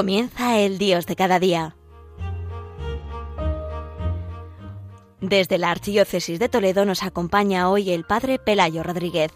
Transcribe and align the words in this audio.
Comienza 0.00 0.58
el 0.58 0.78
Dios 0.78 1.04
de 1.04 1.14
cada 1.14 1.38
día. 1.38 1.76
Desde 5.20 5.58
la 5.58 5.70
Archidiócesis 5.70 6.38
de 6.38 6.48
Toledo 6.48 6.86
nos 6.86 7.02
acompaña 7.02 7.68
hoy 7.68 7.90
el 7.90 8.04
Padre 8.04 8.38
Pelayo 8.38 8.82
Rodríguez. 8.82 9.30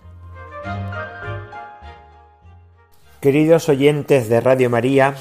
Queridos 3.21 3.69
oyentes 3.69 4.31
de 4.31 4.41
Radio 4.41 4.71
María, 4.71 5.17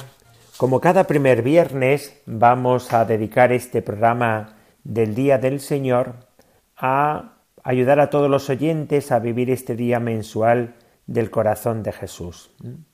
como 0.56 0.80
cada 0.80 1.04
primer 1.06 1.42
viernes 1.42 2.22
vamos 2.24 2.94
a 2.94 3.04
dedicar 3.04 3.52
este 3.52 3.82
programa 3.82 4.56
del 4.82 5.14
Día 5.14 5.36
del 5.36 5.60
Señor 5.60 6.14
a 6.74 7.34
ayudar 7.62 8.00
a 8.00 8.08
todos 8.08 8.30
los 8.30 8.48
oyentes 8.48 9.12
a 9.12 9.18
vivir 9.18 9.50
este 9.50 9.76
día 9.76 10.00
mensual 10.00 10.76
del 11.06 11.30
corazón 11.30 11.82
de 11.82 11.92
Jesús. 11.92 12.50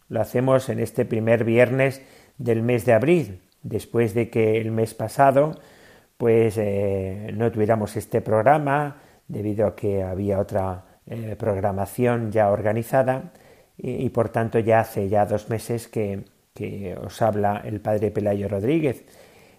Lo 0.09 0.20
hacemos 0.20 0.69
en 0.69 0.80
este 0.80 1.05
primer 1.05 1.45
viernes 1.45 2.03
del 2.41 2.62
mes 2.62 2.87
de 2.87 2.95
abril, 2.95 3.43
después 3.62 4.15
de 4.15 4.30
que 4.30 4.59
el 4.59 4.71
mes 4.73 4.95
pasado 4.95 5.53
pues 6.17 6.59
eh, 6.59 7.31
no 7.35 7.51
tuviéramos 7.51 7.97
este 7.97 8.21
programa 8.21 8.97
debido 9.29 9.67
a 9.67 9.77
que 9.77 10.03
había 10.03 10.39
otra 10.39 10.84
eh, 11.07 11.37
programación 11.39 12.31
ya 12.31 12.51
organizada 12.51 13.33
y, 13.79 14.11
por 14.11 14.29
tanto 14.29 14.59
ya 14.59 14.81
hace 14.81 15.09
ya 15.09 15.25
dos 15.25 15.48
meses 15.48 15.89
que, 15.89 16.25
que 16.53 16.95
os 17.03 17.23
habla 17.23 17.62
el 17.64 17.81
padre 17.81 18.11
Pelayo 18.11 18.48
Rodríguez. 18.48 19.05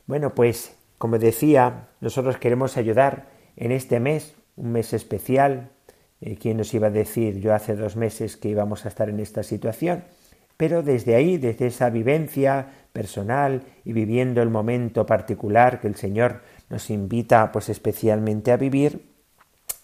Bueno, 0.05 0.35
pues 0.35 0.77
como 0.99 1.17
decía, 1.17 1.87
nosotros 1.99 2.37
queremos 2.37 2.77
ayudar 2.77 3.25
en 3.55 3.71
este 3.71 3.99
mes, 3.99 4.35
un 4.55 4.71
mes 4.71 4.93
especial. 4.93 5.69
Eh, 6.21 6.37
¿Quién 6.39 6.57
nos 6.57 6.71
iba 6.75 6.87
a 6.87 6.91
decir 6.91 7.39
yo 7.39 7.55
hace 7.55 7.75
dos 7.75 7.95
meses 7.95 8.37
que 8.37 8.49
íbamos 8.49 8.85
a 8.85 8.89
estar 8.89 9.09
en 9.09 9.19
esta 9.19 9.41
situación? 9.41 10.03
Pero 10.57 10.83
desde 10.83 11.15
ahí, 11.15 11.39
desde 11.39 11.65
esa 11.65 11.89
vivencia 11.89 12.67
personal 12.93 13.63
y 13.85 13.93
viviendo 13.93 14.41
el 14.41 14.49
momento 14.49 15.05
particular 15.05 15.79
que 15.79 15.87
el 15.87 15.95
Señor 15.95 16.41
nos 16.69 16.89
invita 16.89 17.51
pues 17.51 17.69
especialmente 17.69 18.51
a 18.51 18.57
vivir, 18.57 19.09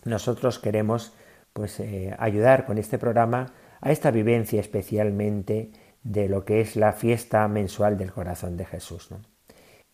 nosotros 0.05 0.59
queremos 0.59 1.13
pues 1.53 1.79
eh, 1.79 2.15
ayudar 2.19 2.65
con 2.65 2.77
este 2.77 2.97
programa 2.97 3.53
a 3.81 3.91
esta 3.91 4.11
vivencia 4.11 4.59
especialmente 4.59 5.71
de 6.03 6.29
lo 6.29 6.45
que 6.45 6.61
es 6.61 6.75
la 6.75 6.93
fiesta 6.93 7.47
mensual 7.47 7.97
del 7.97 8.11
corazón 8.11 8.57
de 8.57 8.65
Jesús. 8.65 9.09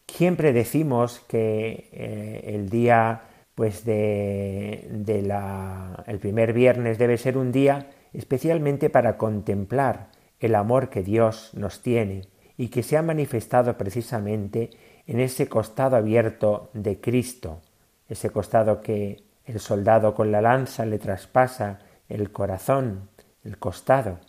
Siempre 0.08 0.54
decimos 0.54 1.22
que 1.28 1.90
eh, 1.92 2.42
el 2.54 2.70
día 2.70 3.24
pues 3.56 3.86
de, 3.86 4.88
de 4.92 5.22
la, 5.22 6.04
el 6.08 6.20
primer 6.20 6.54
viernes 6.54 6.98
debe 6.98 7.18
ser 7.18 7.38
un 7.38 7.52
día 7.52 7.88
especialmente 8.12 8.90
para 8.90 9.18
contemplar 9.18 10.10
el 10.40 10.56
amor 10.56 10.90
que 10.90 11.04
Dios 11.04 11.52
nos 11.54 11.82
tiene 11.82 12.24
y 12.58 12.68
que 12.70 12.84
se 12.84 12.98
ha 12.98 13.02
manifestado 13.02 13.78
precisamente 13.78 14.70
en 15.08 15.20
ese 15.20 15.48
costado 15.48 15.96
abierto 15.96 16.70
de 16.74 17.00
Cristo, 17.00 17.62
ese 18.08 18.30
costado 18.30 18.82
que 18.82 19.24
el 19.46 19.60
soldado 19.60 20.14
con 20.14 20.32
la 20.32 20.42
lanza 20.42 20.86
le 20.86 21.00
traspasa 21.00 21.80
el 22.10 22.32
corazón, 22.32 23.10
el 23.44 23.58
costado, 23.58 24.20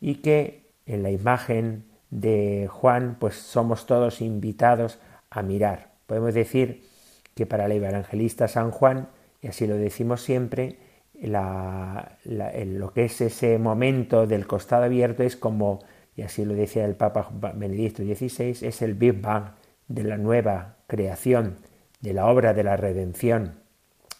y 0.00 0.16
que 0.16 0.70
en 0.86 1.02
la 1.02 1.10
imagen 1.10 1.84
de 2.10 2.68
Juan 2.70 3.16
pues 3.18 3.34
somos 3.36 3.86
todos 3.86 4.20
invitados 4.20 4.98
a 5.30 5.42
mirar. 5.42 5.90
Podemos 6.06 6.34
decir 6.34 6.86
que 7.34 7.46
para 7.46 7.66
el 7.66 7.72
evangelista 7.72 8.46
San 8.46 8.70
Juan, 8.70 9.08
y 9.42 9.48
así 9.48 9.66
lo 9.66 9.76
decimos 9.76 10.22
siempre, 10.22 10.78
lo 11.20 12.92
que 12.94 13.04
es 13.04 13.20
ese 13.20 13.58
momento 13.58 14.26
del 14.26 14.46
costado 14.46 14.84
abierto 14.84 15.22
es 15.22 15.36
como, 15.36 15.80
y 16.16 16.22
así 16.22 16.44
lo 16.44 16.54
decía 16.54 16.84
el 16.84 16.94
Papa 16.94 17.30
Benedicto 17.54 18.02
XVI, 18.02 18.66
es 18.66 18.82
el 18.82 18.94
Big 18.94 19.20
Bang 19.20 19.46
de 19.88 20.04
la 20.04 20.16
nueva 20.16 20.76
creación, 20.86 21.56
de 22.00 22.12
la 22.12 22.26
obra 22.26 22.54
de 22.54 22.64
la 22.64 22.76
redención. 22.76 23.54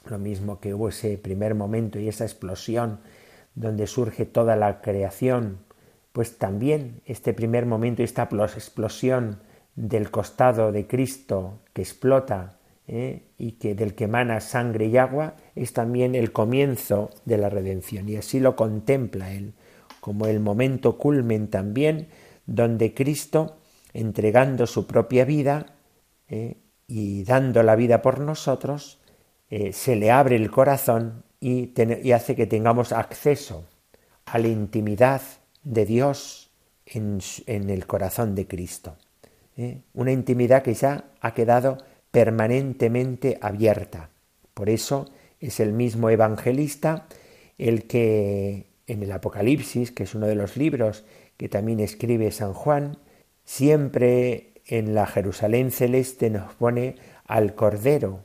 Lo 0.07 0.19
mismo 0.19 0.61
que 0.61 0.75
hubo 0.75 0.89
ese 0.89 1.17
primer 1.19 1.55
momento 1.55 1.99
y 1.99 2.09
esa 2.09 2.25
explosión 2.25 3.01
donde 3.55 3.87
surge 3.87 4.27
toda 4.27 4.57
la 4.57 4.81
creación, 4.81 5.59
pues 6.13 6.39
también 6.39 7.01
este 7.07 7.33
primer 7.33 7.67
momento, 7.67 8.03
esta 8.03 8.25
explosión 8.25 9.41
del 9.77 10.11
costado 10.11 10.73
de 10.73 10.87
Cristo 10.87 11.61
que 11.73 11.83
explota 11.83 12.59
¿eh? 12.87 13.23
y 13.39 13.53
que 13.53 13.75
del 13.75 13.95
que 13.95 14.05
emana 14.05 14.41
sangre 14.41 14.87
y 14.87 14.97
agua 14.97 15.35
es 15.55 15.73
también 15.73 16.15
el 16.15 16.33
comienzo 16.33 17.11
de 17.25 17.39
la 17.39 17.49
redención 17.49 18.09
y 18.09 18.17
así 18.17 18.39
lo 18.39 18.55
contempla 18.55 19.33
él 19.33 19.55
como 20.05 20.27
el 20.27 20.39
momento 20.39 20.99
culmen 20.99 21.49
también 21.49 22.09
donde 22.45 22.93
Cristo 22.93 23.57
entregando 23.95 24.67
su 24.67 24.87
propia 24.87 25.25
vida 25.25 25.77
¿eh? 26.29 26.59
y 26.87 27.25
dando 27.25 27.63
la 27.63 27.75
vida 27.75 28.03
por 28.03 28.21
nosotros 28.21 29.01
eh, 29.49 29.73
se 29.73 29.97
le 29.97 30.11
abre 30.11 30.37
el 30.37 30.51
corazón 30.51 31.25
y, 31.41 31.73
hace 32.13 32.37
que 32.37 32.47
tengamos 32.47 32.93
acceso 32.93 33.65
a 34.27 34.39
la 34.39 34.49
intimidad 34.49 35.23
de 35.63 35.87
Dios 35.87 36.51
en, 36.85 37.21
en 37.47 37.71
el 37.71 37.87
corazón 37.87 38.35
de 38.35 38.47
Cristo. 38.47 38.99
Una 39.95 40.13
intimidad 40.13 40.63
que 40.63 40.75
ya 40.75 41.05
ha 41.23 41.33
quedado 41.33 41.79
permanentemente 42.11 43.39
abierta. 43.41 44.11
Por 44.53 44.69
eso 44.69 45.07
es 45.41 45.61
el 45.61 45.73
mismo 45.73 46.11
evangelista 46.11 47.07
el 47.57 47.87
que 47.87 48.74
en 48.87 49.03
el 49.03 49.13
Apocalipsis, 49.13 49.91
que 49.91 50.05
es 50.05 50.15
uno 50.15 50.27
de 50.27 50.35
los 50.35 50.57
libros 50.57 51.05
que 51.37 51.49
también 51.49 51.81
escribe 51.81 52.31
San 52.31 52.53
Juan, 52.53 52.99
siempre 53.45 54.53
en 54.67 54.95
la 54.95 55.07
Jerusalén 55.07 55.71
celeste 55.71 56.31
nos 56.31 56.55
pone 56.55 56.97
al 57.27 57.55
Cordero 57.55 58.21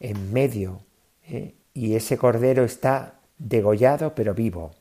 en 0.00 0.32
medio, 0.32 0.80
¿eh? 1.28 1.54
y 1.74 1.94
ese 1.94 2.18
Cordero 2.18 2.64
está 2.64 3.20
degollado 3.38 4.14
pero 4.14 4.34
vivo. 4.34 4.72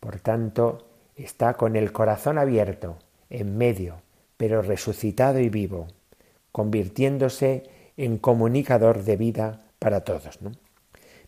Por 0.00 0.20
tanto, 0.20 0.88
está 1.14 1.54
con 1.54 1.76
el 1.76 1.92
corazón 1.92 2.38
abierto, 2.38 2.98
en 3.30 3.56
medio, 3.56 4.02
pero 4.36 4.62
resucitado 4.62 5.40
y 5.40 5.48
vivo, 5.48 5.88
convirtiéndose 6.52 7.64
en 7.96 8.18
comunicador 8.18 9.02
de 9.04 9.16
vida 9.16 9.64
para 9.78 10.02
todos. 10.02 10.38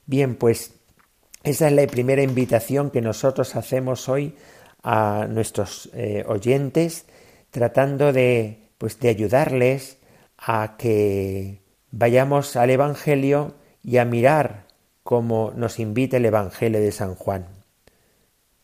Bien, 0.06 0.36
pues 0.36 0.77
esa 1.42 1.68
es 1.68 1.72
la 1.72 1.86
primera 1.86 2.22
invitación 2.22 2.90
que 2.90 3.00
nosotros 3.00 3.54
hacemos 3.56 4.08
hoy 4.08 4.34
a 4.82 5.26
nuestros 5.28 5.90
eh, 5.94 6.24
oyentes, 6.26 7.06
tratando 7.50 8.12
de, 8.12 8.68
pues, 8.78 8.98
de 9.00 9.08
ayudarles 9.08 9.98
a 10.36 10.76
que 10.78 11.62
vayamos 11.90 12.56
al 12.56 12.70
Evangelio 12.70 13.54
y 13.82 13.98
a 13.98 14.04
mirar 14.04 14.66
como 15.02 15.52
nos 15.56 15.78
invita 15.78 16.18
el 16.18 16.26
Evangelio 16.26 16.80
de 16.80 16.92
San 16.92 17.14
Juan. 17.14 17.46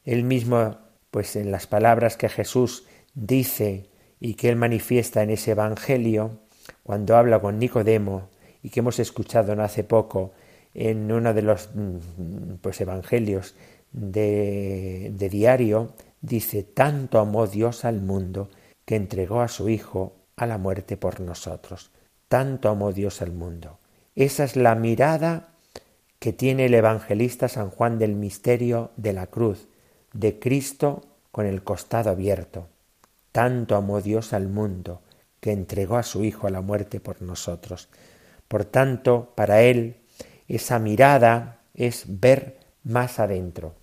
Él 0.05 0.25
mismo, 0.25 0.77
pues 1.11 1.37
en 1.37 1.51
las 1.51 1.67
palabras 1.67 2.17
que 2.17 2.29
Jesús 2.29 2.87
dice 3.15 3.89
y 4.21 4.35
que 4.35 4.51
él 4.51 4.57
manifiesta 4.57 5.23
en 5.23 5.31
ese 5.31 5.53
Evangelio, 5.53 6.41
cuando 6.83 7.17
habla 7.17 7.41
con 7.41 7.59
Nicodemo 7.59 8.29
y 8.63 8.71
que 8.71 8.81
hemos 8.81 8.99
escuchado 8.99 9.55
no 9.57 9.63
hace 9.63 9.85
poco 9.85 10.33
en 10.75 11.11
uno 11.11 11.33
de 11.33 11.43
los 11.43 11.71
mm, 11.75 12.57
pues, 12.61 12.81
evangelios 12.81 13.55
de, 13.93 15.13
de 15.15 15.29
diario, 15.29 15.95
dice, 16.21 16.63
tanto 16.63 17.19
amó 17.19 17.47
Dios 17.47 17.85
al 17.85 18.01
mundo 18.01 18.51
que 18.85 18.97
entregó 18.97 19.41
a 19.41 19.49
su 19.49 19.69
Hijo 19.69 20.13
a 20.37 20.47
la 20.47 20.59
muerte 20.59 20.97
por 20.97 21.21
nosotros. 21.21 21.91
Tanto 22.29 22.69
amó 22.69 22.93
Dios 22.93 23.23
al 23.23 23.33
mundo. 23.33 23.79
Esa 24.17 24.45
es 24.45 24.57
la 24.57 24.75
mirada 24.75 25.55
que 26.19 26.33
tiene 26.33 26.67
el 26.67 26.75
evangelista 26.75 27.49
San 27.49 27.71
Juan 27.71 27.99
del 27.99 28.15
misterio 28.15 28.91
de 28.97 29.13
la 29.13 29.27
cruz, 29.27 29.69
de 30.13 30.39
Cristo 30.39 31.03
con 31.31 31.47
el 31.47 31.63
costado 31.63 32.11
abierto. 32.11 32.69
Tanto 33.33 33.77
amó 33.77 34.01
Dios 34.01 34.33
al 34.33 34.49
mundo 34.49 35.03
que 35.41 35.53
entregó 35.53 35.97
a 35.97 36.03
su 36.03 36.25
Hijo 36.25 36.47
a 36.47 36.51
la 36.51 36.61
muerte 36.61 37.01
por 37.01 37.21
nosotros. 37.21 37.89
Por 38.49 38.65
tanto, 38.65 39.33
para 39.35 39.63
él, 39.63 39.97
esa 40.49 40.79
mirada 40.79 41.61
es 41.75 42.05
ver 42.21 42.59
más 42.83 43.19
adentro. 43.19 43.75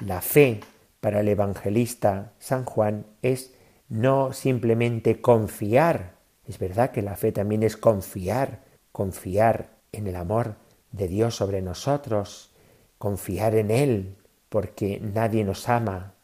La 0.00 0.20
fe 0.20 0.60
para 1.00 1.20
el 1.20 1.28
evangelista 1.28 2.32
San 2.38 2.64
Juan 2.64 3.06
es 3.22 3.52
no 3.88 4.32
simplemente 4.32 5.20
confiar, 5.20 6.14
es 6.44 6.58
verdad 6.58 6.90
que 6.90 7.02
la 7.02 7.16
fe 7.16 7.32
también 7.32 7.62
es 7.62 7.76
confiar, 7.76 8.62
confiar 8.92 9.70
en 9.92 10.06
el 10.06 10.16
amor 10.16 10.56
de 10.92 11.08
Dios 11.08 11.36
sobre 11.36 11.62
nosotros, 11.62 12.52
confiar 12.98 13.54
en 13.54 13.70
Él, 13.70 14.16
porque 14.48 15.00
nadie 15.00 15.44
nos 15.44 15.68
ama, 15.68 16.14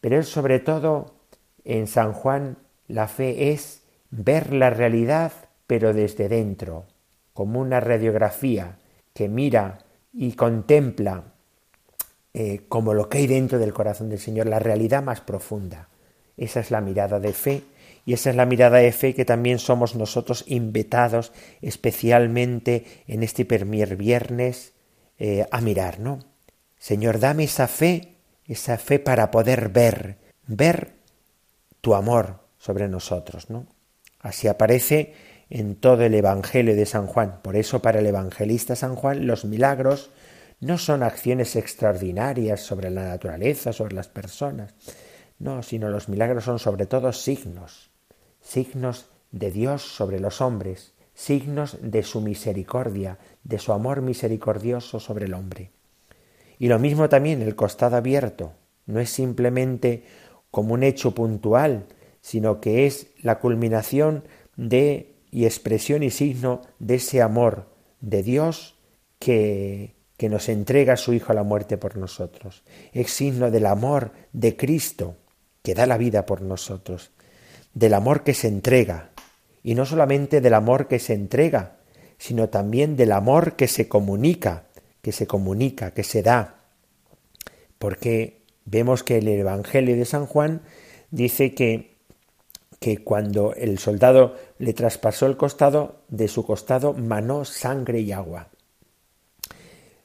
pero 0.00 0.18
es 0.18 0.28
sobre 0.28 0.58
todo 0.60 1.14
en 1.64 1.86
San 1.86 2.12
Juan 2.12 2.58
la 2.88 3.08
fe 3.08 3.52
es 3.52 3.82
ver 4.10 4.52
la 4.52 4.70
realidad 4.70 5.32
pero 5.66 5.92
desde 5.92 6.28
dentro, 6.28 6.84
como 7.32 7.60
una 7.60 7.80
radiografía 7.80 8.76
que 9.14 9.28
mira 9.28 9.78
y 10.12 10.32
contempla 10.32 11.24
eh, 12.34 12.62
como 12.68 12.94
lo 12.94 13.08
que 13.08 13.18
hay 13.18 13.26
dentro 13.26 13.58
del 13.58 13.74
corazón 13.74 14.08
del 14.08 14.18
Señor, 14.18 14.46
la 14.46 14.58
realidad 14.58 15.02
más 15.02 15.20
profunda. 15.20 15.88
Esa 16.36 16.60
es 16.60 16.70
la 16.70 16.80
mirada 16.80 17.20
de 17.20 17.34
fe 17.34 17.62
Y 18.06 18.14
esa 18.14 18.30
es 18.30 18.36
la 18.36 18.46
mirada 18.46 18.78
de 18.78 18.90
fe 18.92 19.14
que 19.14 19.24
también 19.24 19.58
somos 19.58 19.94
nosotros 19.94 20.44
invitados 20.48 21.32
especialmente 21.60 22.84
en 23.06 23.22
este 23.22 23.44
primer 23.44 23.96
viernes 23.96 24.72
eh, 25.18 25.46
a 25.50 25.60
mirar, 25.60 26.00
¿no? 26.00 26.18
Señor, 26.78 27.20
dame 27.20 27.44
esa 27.44 27.68
fe, 27.68 28.16
esa 28.46 28.76
fe 28.76 28.98
para 28.98 29.30
poder 29.30 29.68
ver, 29.68 30.16
ver 30.46 30.94
tu 31.80 31.94
amor 31.94 32.40
sobre 32.58 32.88
nosotros, 32.88 33.50
¿no? 33.50 33.66
Así 34.18 34.48
aparece 34.48 35.14
en 35.54 35.76
todo 35.76 36.02
el 36.04 36.14
Evangelio 36.14 36.74
de 36.74 36.86
San 36.86 37.06
Juan. 37.06 37.40
Por 37.42 37.56
eso 37.56 37.82
para 37.82 38.00
el 38.00 38.06
evangelista 38.06 38.74
San 38.74 38.96
Juan 38.96 39.26
los 39.26 39.44
milagros 39.44 40.10
no 40.60 40.78
son 40.78 41.02
acciones 41.02 41.56
extraordinarias 41.56 42.60
sobre 42.60 42.88
la 42.88 43.04
naturaleza, 43.04 43.74
sobre 43.74 43.94
las 43.94 44.08
personas, 44.08 44.74
no, 45.38 45.62
sino 45.62 45.90
los 45.90 46.08
milagros 46.08 46.44
son 46.44 46.58
sobre 46.58 46.86
todo 46.86 47.12
signos, 47.12 47.90
signos 48.40 49.10
de 49.30 49.50
Dios 49.50 49.82
sobre 49.82 50.20
los 50.20 50.40
hombres, 50.40 50.94
signos 51.12 51.76
de 51.82 52.02
su 52.02 52.22
misericordia, 52.22 53.18
de 53.44 53.58
su 53.58 53.74
amor 53.74 54.00
misericordioso 54.00 55.00
sobre 55.00 55.26
el 55.26 55.34
hombre. 55.34 55.70
Y 56.58 56.68
lo 56.68 56.78
mismo 56.78 57.10
también 57.10 57.42
el 57.42 57.56
costado 57.56 57.96
abierto, 57.96 58.54
no 58.86 59.00
es 59.00 59.10
simplemente 59.10 60.04
como 60.50 60.72
un 60.72 60.82
hecho 60.82 61.14
puntual, 61.14 61.84
sino 62.22 62.58
que 62.58 62.86
es 62.86 63.08
la 63.20 63.38
culminación 63.38 64.24
de 64.56 65.11
y 65.32 65.46
expresión 65.46 66.04
y 66.04 66.10
signo 66.10 66.62
de 66.78 66.96
ese 66.96 67.20
amor 67.20 67.66
de 68.00 68.22
Dios 68.22 68.76
que, 69.18 69.96
que 70.16 70.28
nos 70.28 70.48
entrega 70.48 70.92
a 70.92 70.96
su 70.96 71.12
Hijo 71.14 71.32
a 71.32 71.34
la 71.34 71.42
muerte 71.42 71.78
por 71.78 71.96
nosotros. 71.96 72.62
Es 72.92 73.10
signo 73.10 73.50
del 73.50 73.66
amor 73.66 74.12
de 74.32 74.56
Cristo 74.56 75.16
que 75.62 75.74
da 75.74 75.86
la 75.86 75.98
vida 75.98 76.26
por 76.26 76.42
nosotros, 76.42 77.10
del 77.74 77.94
amor 77.94 78.22
que 78.22 78.34
se 78.34 78.48
entrega, 78.48 79.10
y 79.62 79.74
no 79.74 79.86
solamente 79.86 80.40
del 80.40 80.54
amor 80.54 80.88
que 80.88 80.98
se 80.98 81.14
entrega, 81.14 81.78
sino 82.18 82.48
también 82.48 82.96
del 82.96 83.12
amor 83.12 83.56
que 83.56 83.68
se 83.68 83.88
comunica, 83.88 84.66
que 85.00 85.12
se 85.12 85.26
comunica, 85.26 85.92
que 85.92 86.04
se 86.04 86.22
da. 86.22 86.66
Porque 87.78 88.42
vemos 88.64 89.02
que 89.02 89.18
el 89.18 89.28
Evangelio 89.28 89.96
de 89.96 90.04
San 90.04 90.26
Juan 90.26 90.62
dice 91.10 91.54
que, 91.54 91.91
que 92.82 92.98
cuando 92.98 93.54
el 93.54 93.78
soldado 93.78 94.34
le 94.58 94.74
traspasó 94.74 95.26
el 95.26 95.36
costado, 95.38 96.02
de 96.08 96.26
su 96.26 96.44
costado 96.44 96.92
manó 96.92 97.44
sangre 97.46 98.00
y 98.00 98.10
agua. 98.10 98.48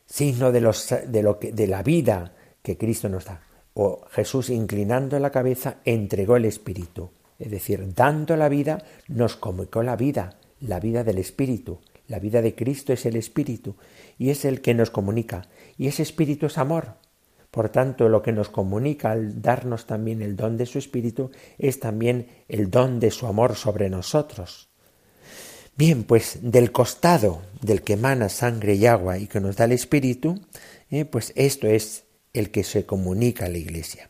Signo 0.05 0.51
de, 0.53 0.61
los, 0.61 0.93
de, 1.07 1.23
lo 1.23 1.39
que, 1.39 1.51
de 1.51 1.67
la 1.67 1.81
vida 1.81 2.35
que 2.61 2.77
Cristo 2.77 3.09
nos 3.09 3.25
da. 3.25 3.41
O 3.73 4.05
Jesús 4.11 4.49
inclinando 4.49 5.19
la 5.19 5.31
cabeza 5.31 5.77
entregó 5.83 6.37
el 6.37 6.45
Espíritu. 6.45 7.09
Es 7.39 7.51
decir, 7.51 7.93
dando 7.95 8.37
la 8.37 8.47
vida, 8.47 8.83
nos 9.07 9.35
comunicó 9.35 9.81
la 9.81 9.95
vida, 9.95 10.37
la 10.61 10.79
vida 10.79 11.03
del 11.03 11.17
Espíritu. 11.17 11.79
La 12.07 12.19
vida 12.19 12.41
de 12.41 12.55
Cristo 12.55 12.93
es 12.93 13.05
el 13.05 13.15
Espíritu 13.15 13.75
y 14.17 14.29
es 14.29 14.45
el 14.45 14.61
que 14.61 14.75
nos 14.75 14.91
comunica. 14.91 15.47
Y 15.77 15.87
ese 15.87 16.03
Espíritu 16.03 16.45
es 16.45 16.57
amor. 16.57 16.93
Por 17.51 17.69
tanto, 17.69 18.09
lo 18.09 18.21
que 18.21 18.31
nos 18.31 18.49
comunica 18.49 19.11
al 19.11 19.41
darnos 19.41 19.85
también 19.85 20.21
el 20.21 20.35
don 20.35 20.57
de 20.57 20.65
su 20.65 20.77
Espíritu 20.77 21.31
es 21.57 21.79
también 21.79 22.27
el 22.47 22.69
don 22.69 22.99
de 22.99 23.11
su 23.11 23.27
amor 23.27 23.55
sobre 23.55 23.89
nosotros. 23.89 24.69
Bien, 25.75 26.03
pues 26.03 26.39
del 26.41 26.71
costado 26.71 27.41
del 27.61 27.83
que 27.83 27.93
emana 27.93 28.29
sangre 28.29 28.75
y 28.75 28.85
agua 28.85 29.17
y 29.19 29.27
que 29.27 29.39
nos 29.39 29.55
da 29.55 29.65
el 29.65 29.71
Espíritu, 29.71 30.41
eh, 30.89 31.05
pues 31.05 31.33
esto 31.35 31.67
es 31.67 32.05
el 32.33 32.51
que 32.51 32.63
se 32.63 32.85
comunica 32.85 33.45
a 33.45 33.49
la 33.49 33.57
Iglesia. 33.57 34.09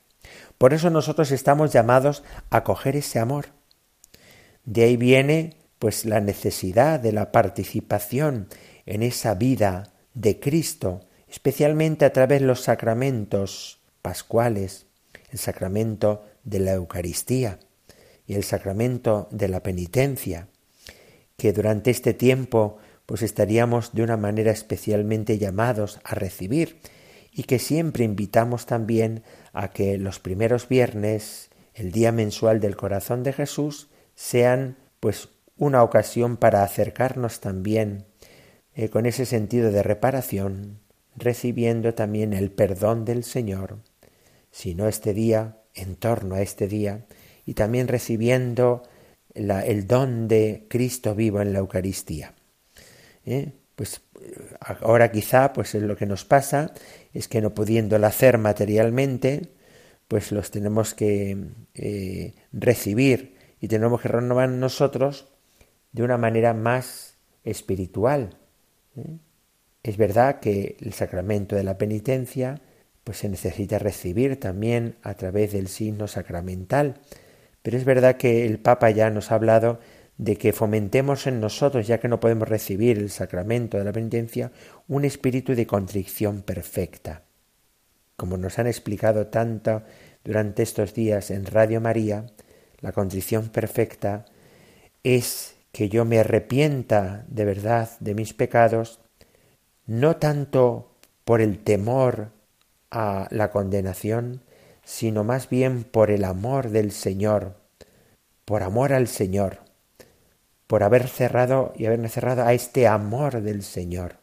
Por 0.57 0.74
eso 0.74 0.90
nosotros 0.90 1.31
estamos 1.31 1.72
llamados 1.74 2.24
a 2.50 2.63
coger 2.63 2.95
ese 2.95 3.19
amor. 3.19 3.48
De 4.66 4.83
ahí 4.83 4.98
viene 4.98 5.57
pues 5.80 6.06
la 6.06 6.19
necesidad 6.19 7.00
de 7.00 7.12
la 7.12 7.31
participación 7.31 8.48
en 8.86 9.04
esa 9.04 9.36
vida 9.36 9.94
de 10.13 10.40
Cristo, 10.40 11.01
especialmente 11.27 12.06
a 12.06 12.13
través 12.13 12.41
de 12.41 12.47
los 12.47 12.62
sacramentos 12.62 13.79
pascuales, 14.01 14.85
el 15.31 15.39
sacramento 15.39 16.25
de 16.44 16.59
la 16.59 16.74
Eucaristía 16.74 17.59
y 18.25 18.35
el 18.35 18.44
sacramento 18.44 19.27
de 19.31 19.47
la 19.47 19.63
penitencia, 19.63 20.47
que 21.38 21.53
durante 21.53 21.91
este 21.91 22.13
tiempo 22.13 22.77
pues 23.06 23.21
estaríamos 23.21 23.94
de 23.94 24.03
una 24.03 24.18
manera 24.18 24.51
especialmente 24.51 25.38
llamados 25.38 26.00
a 26.03 26.15
recibir 26.15 26.79
y 27.31 27.44
que 27.44 27.59
siempre 27.59 28.03
invitamos 28.03 28.65
también 28.65 29.23
a 29.53 29.71
que 29.71 29.97
los 29.97 30.19
primeros 30.19 30.68
viernes, 30.68 31.50
el 31.73 31.91
día 31.91 32.12
mensual 32.12 32.59
del 32.59 32.75
corazón 32.75 33.23
de 33.23 33.31
Jesús, 33.31 33.89
sean 34.15 34.77
pues 35.00 35.30
una 35.56 35.83
ocasión 35.83 36.38
para 36.38 36.63
acercarnos 36.63 37.39
también 37.39 38.06
eh, 38.75 38.89
con 38.89 39.06
ese 39.06 39.25
sentido 39.25 39.71
de 39.71 39.83
reparación, 39.83 40.80
recibiendo 41.18 41.94
también 41.94 42.34
el 42.34 42.52
perdón 42.52 43.04
del 43.04 43.24
Señor, 43.24 43.80
sino 44.52 44.88
este 44.88 45.14
día, 45.14 45.58
en 45.74 45.96
torno 45.96 46.36
a 46.36 46.42
este 46.42 46.68
día, 46.68 47.06
y 47.46 47.54
también 47.54 47.88
recibiendo 47.88 48.84
el 49.34 49.88
don 49.88 50.28
de 50.28 50.66
Cristo 50.69 51.16
vivo 51.16 51.42
en 51.42 51.54
la 51.54 51.60
Eucaristía. 51.60 52.34
¿Eh? 53.25 53.52
Pues 53.75 54.02
ahora 54.60 55.12
quizá 55.12 55.54
pues 55.54 55.74
lo 55.75 55.96
que 55.96 56.06
nos 56.06 56.25
pasa 56.25 56.74
es 57.14 57.28
que 57.28 57.42
no 57.42 57.54
pudiéndolo 57.54 58.08
hacer 58.08 58.38
materialmente, 58.38 59.52
pues 60.08 60.31
los 60.31 60.50
tenemos 60.52 60.94
que 60.94 61.38
eh, 61.75 62.34
recibir 62.52 63.36
y 63.60 63.68
tenemos 63.68 64.02
que 64.02 64.08
renovar 64.08 64.50
nosotros 64.50 65.28
de 65.92 66.04
una 66.04 66.18
manera 66.18 66.54
más 66.54 67.18
espiritual. 67.44 68.38
¿eh? 68.96 69.18
Es 69.83 69.97
verdad 69.97 70.39
que 70.39 70.77
el 70.79 70.94
sacramento 70.94 71.56
de 71.56 71.63
la 71.63 71.77
penitencia 71.77 72.62
pues 73.03 73.19
se 73.19 73.29
necesita 73.29 73.79
recibir 73.79 74.40
también 74.40 74.95
a 75.02 75.13
través 75.13 75.54
del 75.54 75.69
signo 75.69 76.07
sacramental, 76.07 76.95
pero 77.61 77.78
es 77.78 77.85
verdad 77.85 78.18
que 78.18 78.45
el 78.45 78.59
Papa 78.59 78.90
ya 78.90 79.09
nos 79.09 79.31
ha 79.31 79.35
hablado 79.35 79.80
de 80.18 80.35
que 80.35 80.52
fomentemos 80.52 81.28
en 81.28 81.40
nosotros, 81.40 81.87
ya 81.87 81.99
que 81.99 82.07
no 82.07 82.19
podemos 82.19 82.49
recibir 82.49 82.97
el 82.97 83.09
sacramento 83.09 83.78
de 83.78 83.83
la 83.83 83.94
penitencia, 83.94 84.52
un 84.87 85.06
espíritu 85.06 85.56
de 85.56 85.68
contrición 85.68 86.42
perfecta. 86.42 87.23
Como 88.16 88.37
nos 88.37 88.57
han 88.59 88.68
explicado 88.68 89.28
tanto 89.28 89.83
durante 90.23 90.63
estos 90.63 90.94
días 90.94 91.30
en 91.30 91.45
Radio 91.45 91.80
María, 91.80 92.25
la 92.81 92.92
contrición 92.92 93.49
perfecta 93.49 94.25
es 95.04 95.56
que 95.71 95.90
yo 95.90 96.04
me 96.04 96.19
arrepienta 96.19 97.25
de 97.28 97.45
verdad 97.45 97.90
de 97.99 98.16
mis 98.16 98.33
pecados, 98.33 98.99
no 99.87 100.17
tanto 100.17 100.91
por 101.25 101.41
el 101.41 101.63
temor 101.63 102.29
a 102.91 103.27
la 103.31 103.49
condenación, 103.49 104.44
sino 104.83 105.23
más 105.23 105.49
bien 105.49 105.83
por 105.83 106.11
el 106.11 106.23
amor 106.23 106.69
del 106.69 106.91
Señor, 106.91 107.56
por 108.45 108.63
amor 108.63 108.94
al 108.94 109.07
Señor 109.07 109.67
por 110.67 110.83
haber 110.83 111.07
cerrado 111.07 111.73
y 111.75 111.85
haberme 111.85 112.09
cerrado 112.09 112.44
a 112.44 112.53
este 112.53 112.87
amor 112.87 113.41
del 113.41 113.63
Señor, 113.63 114.17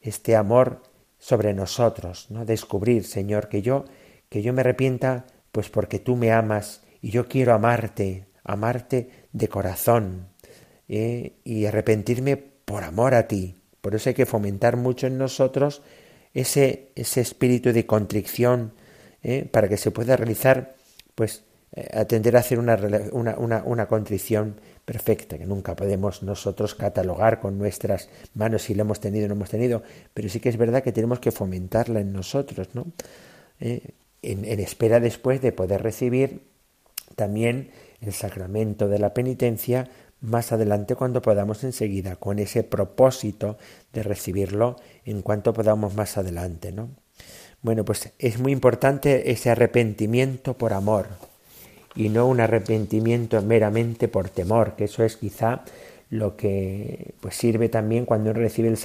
este 0.00 0.36
amor 0.36 0.82
sobre 1.18 1.52
nosotros, 1.54 2.28
¿no? 2.30 2.44
Descubrir, 2.44 3.04
Señor, 3.04 3.48
que 3.48 3.62
yo, 3.62 3.84
que 4.28 4.42
yo 4.42 4.52
me 4.52 4.60
arrepienta, 4.60 5.26
pues 5.50 5.68
porque 5.68 5.98
tú 5.98 6.16
me 6.16 6.32
amas 6.32 6.82
y 7.00 7.10
yo 7.10 7.28
quiero 7.28 7.52
amarte, 7.52 8.26
amarte 8.44 9.10
de 9.32 9.48
corazón 9.48 10.28
¿eh? 10.88 11.34
y 11.44 11.66
arrepentirme 11.66 12.36
por 12.36 12.84
amor 12.84 13.14
a 13.14 13.28
ti. 13.28 13.61
Por 13.82 13.94
eso 13.94 14.08
hay 14.08 14.14
que 14.14 14.26
fomentar 14.26 14.76
mucho 14.76 15.08
en 15.08 15.18
nosotros 15.18 15.82
ese, 16.32 16.88
ese 16.94 17.20
espíritu 17.20 17.72
de 17.72 17.84
contrición 17.84 18.72
¿eh? 19.22 19.44
para 19.50 19.68
que 19.68 19.76
se 19.76 19.90
pueda 19.90 20.16
realizar, 20.16 20.76
pues, 21.14 21.42
eh, 21.74 21.88
atender 21.92 22.36
a 22.36 22.40
hacer 22.40 22.58
una, 22.58 22.78
una, 23.12 23.62
una, 23.64 23.86
contrición 23.88 24.60
perfecta, 24.84 25.36
que 25.36 25.46
nunca 25.46 25.74
podemos 25.74 26.22
nosotros 26.22 26.76
catalogar 26.76 27.40
con 27.40 27.58
nuestras 27.58 28.08
manos 28.34 28.62
si 28.62 28.74
la 28.74 28.82
hemos 28.82 29.00
tenido 29.00 29.26
o 29.26 29.28
no 29.28 29.34
hemos 29.34 29.50
tenido, 29.50 29.82
pero 30.14 30.28
sí 30.28 30.38
que 30.38 30.48
es 30.48 30.56
verdad 30.56 30.82
que 30.82 30.92
tenemos 30.92 31.18
que 31.18 31.32
fomentarla 31.32 32.00
en 32.00 32.12
nosotros, 32.12 32.68
¿no? 32.74 32.86
Eh, 33.60 33.94
en 34.24 34.60
espera 34.60 35.00
después 35.00 35.42
de 35.42 35.50
poder 35.50 35.82
recibir 35.82 36.42
también 37.16 37.70
el 38.00 38.12
sacramento 38.12 38.88
de 38.88 39.00
la 39.00 39.14
penitencia 39.14 39.88
más 40.22 40.52
adelante 40.52 40.94
cuando 40.94 41.20
podamos 41.20 41.64
enseguida, 41.64 42.16
con 42.16 42.38
ese 42.38 42.62
propósito 42.62 43.58
de 43.92 44.02
recibirlo 44.02 44.76
en 45.04 45.22
cuanto 45.22 45.52
podamos 45.52 45.94
más 45.94 46.16
adelante, 46.16 46.72
¿no? 46.72 46.88
Bueno, 47.60 47.84
pues 47.84 48.12
es 48.18 48.38
muy 48.40 48.52
importante 48.52 49.30
ese 49.30 49.50
arrepentimiento 49.50 50.56
por 50.56 50.72
amor, 50.72 51.06
y 51.94 52.08
no 52.08 52.26
un 52.26 52.40
arrepentimiento 52.40 53.40
meramente 53.42 54.08
por 54.08 54.30
temor, 54.30 54.76
que 54.76 54.84
eso 54.84 55.04
es 55.04 55.16
quizá 55.16 55.64
lo 56.10 56.36
que 56.36 57.14
pues 57.20 57.36
sirve 57.36 57.68
también 57.68 58.04
cuando 58.04 58.30
uno 58.30 58.40
recibe 58.40 58.68
el 58.68 58.78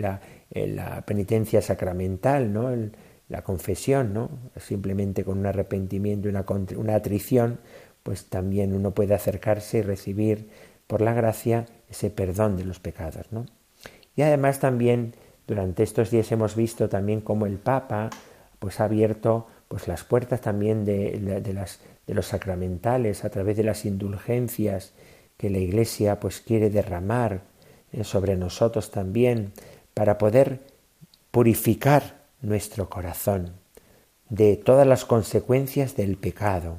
la, 0.00 0.20
eh, 0.50 0.66
la, 0.66 1.02
penitencia 1.02 1.60
sacramental, 1.60 2.52
¿no? 2.52 2.70
la 3.28 3.42
confesión, 3.42 4.12
¿no? 4.14 4.30
simplemente 4.56 5.24
con 5.24 5.38
un 5.38 5.46
arrepentimiento, 5.46 6.28
una, 6.28 6.44
una 6.76 6.94
atrición, 6.94 7.58
pues 8.02 8.26
también 8.26 8.72
uno 8.74 8.92
puede 8.92 9.14
acercarse 9.14 9.78
y 9.78 9.82
recibir 9.82 10.48
por 10.88 11.00
la 11.00 11.14
gracia 11.14 11.66
ese 11.88 12.10
perdón 12.10 12.56
de 12.56 12.64
los 12.64 12.80
pecados. 12.80 13.26
¿no? 13.30 13.46
Y 14.16 14.22
además 14.22 14.58
también 14.58 15.14
durante 15.46 15.84
estos 15.84 16.10
días 16.10 16.32
hemos 16.32 16.56
visto 16.56 16.88
también 16.88 17.20
cómo 17.20 17.46
el 17.46 17.58
Papa 17.58 18.10
pues 18.58 18.80
ha 18.80 18.84
abierto 18.84 19.46
pues 19.68 19.86
las 19.86 20.02
puertas 20.02 20.40
también 20.40 20.84
de, 20.84 21.20
de 21.20 22.14
los 22.14 22.26
sacramentales 22.26 23.24
a 23.24 23.30
través 23.30 23.56
de 23.56 23.62
las 23.62 23.84
indulgencias 23.84 24.92
que 25.36 25.50
la 25.50 25.58
Iglesia 25.58 26.20
pues 26.20 26.40
quiere 26.40 26.68
derramar 26.68 27.42
eh, 27.92 28.04
sobre 28.04 28.36
nosotros 28.36 28.90
también 28.90 29.52
para 29.94 30.18
poder 30.18 30.60
purificar 31.30 32.18
nuestro 32.42 32.90
corazón 32.90 33.52
de 34.28 34.56
todas 34.56 34.86
las 34.86 35.04
consecuencias 35.04 35.96
del 35.96 36.16
pecado. 36.18 36.76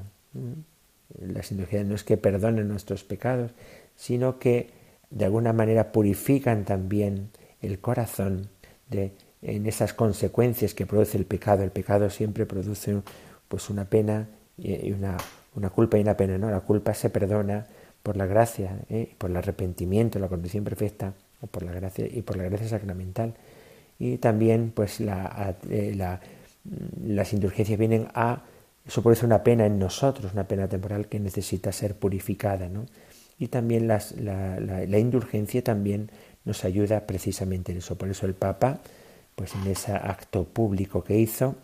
Las 1.20 1.52
indulgencias 1.52 1.88
no 1.88 1.96
es 1.96 2.04
que 2.04 2.18
perdonen 2.18 2.68
nuestros 2.68 3.04
pecados, 3.04 3.52
sino 4.00 4.40
que 4.40 4.70
de 5.10 5.26
alguna 5.26 5.52
manera 5.52 5.92
purifican 5.92 6.64
también 6.64 7.32
el 7.62 7.80
corazón 7.80 8.48
de 8.90 9.12
en 9.42 9.66
esas 9.66 9.94
consecuencias 9.94 10.74
que 10.74 10.86
produce 10.86 11.18
el 11.18 11.26
pecado. 11.26 11.64
El 11.64 11.72
pecado 11.72 12.10
siempre 12.10 12.46
produce 12.46 13.02
pues 13.50 13.70
una 13.70 13.86
pena 13.86 14.28
y 14.58 14.92
una, 14.94 15.18
una 15.56 15.70
culpa 15.70 15.98
y 15.98 16.02
una 16.02 16.16
pena, 16.16 16.38
¿no? 16.38 16.50
La 16.50 16.62
culpa 16.62 16.94
se 16.94 17.10
perdona 17.10 17.68
por 18.02 18.16
la 18.16 18.26
gracia, 18.26 18.80
¿eh? 18.90 19.14
por 19.18 19.30
el 19.30 19.36
arrepentimiento, 19.36 20.18
la 20.18 20.30
condición 20.30 20.64
perfecta, 20.64 21.14
o 21.42 21.48
por 21.48 21.64
la 21.64 21.74
gracia 21.74 22.06
y 22.10 22.22
por 22.22 22.38
la 22.38 22.44
gracia 22.44 22.70
sacramental. 22.70 23.34
Y 23.98 24.18
también, 24.18 24.72
pues, 24.74 25.02
la, 25.02 25.58
eh, 25.70 25.94
la, 25.96 26.22
las 27.04 27.34
indulgencias 27.34 27.78
vienen 27.78 28.08
a 28.14 28.44
eso 28.90 29.04
produce 29.04 29.26
una 29.26 29.44
pena 29.44 29.68
en 29.68 29.78
nosotros, 29.78 30.34
una 30.34 30.48
pena 30.48 30.68
temporal 30.68 31.08
que 31.08 31.20
necesita 31.20 31.72
ser 31.72 31.96
purificada, 31.96 32.70
¿no? 32.70 32.86
Y 33.40 33.48
también 33.48 33.88
las, 33.88 34.14
la, 34.20 35.00
indulgencia 35.00 35.64
también 35.64 36.12
nos 36.44 36.66
ayuda 36.66 37.08
precisamente 37.08 37.72
en 37.72 37.78
eso. 37.78 37.98
Por 37.98 38.10
eso 38.10 38.26
el 38.26 38.34
Papa, 38.34 38.82
pues 39.36 39.56
en 39.56 39.66
ese 39.68 39.94
acto 39.94 40.44
público 40.44 41.04
que 41.04 41.18
hizo, 41.18 41.56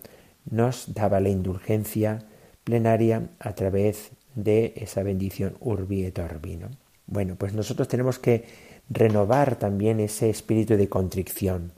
nos 0.49 0.93
daba 0.93 1.19
la 1.19 1.29
indulgencia 1.29 2.23
plenaria 2.63 3.29
a 3.39 3.53
través 3.53 4.11
de 4.35 4.73
esa 4.77 5.03
bendición 5.03 5.57
urbi 5.59 6.05
et 6.05 6.17
orbi. 6.17 6.59
Bueno, 7.07 7.35
pues 7.35 7.53
nosotros 7.53 7.87
tenemos 7.87 8.19
que 8.19 8.45
renovar 8.89 9.57
también 9.57 9.99
ese 9.99 10.29
espíritu 10.29 10.77
de 10.77 10.89
contrición 10.89 11.71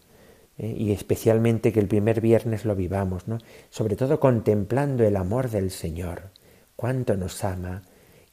¿eh? 0.58 0.76
y 0.78 0.92
especialmente 0.92 1.72
que 1.72 1.80
el 1.80 1.88
primer 1.88 2.22
viernes 2.22 2.66
lo 2.66 2.76
vivamos, 2.76 3.28
¿no? 3.28 3.40
sobre 3.70 3.96
todo 3.96 4.20
contemplando 4.20 5.04
el 5.04 5.16
amor 5.16 5.50
del 5.50 5.72
Señor, 5.72 6.30
cuánto 6.76 7.16
nos 7.16 7.44
ama 7.44 7.84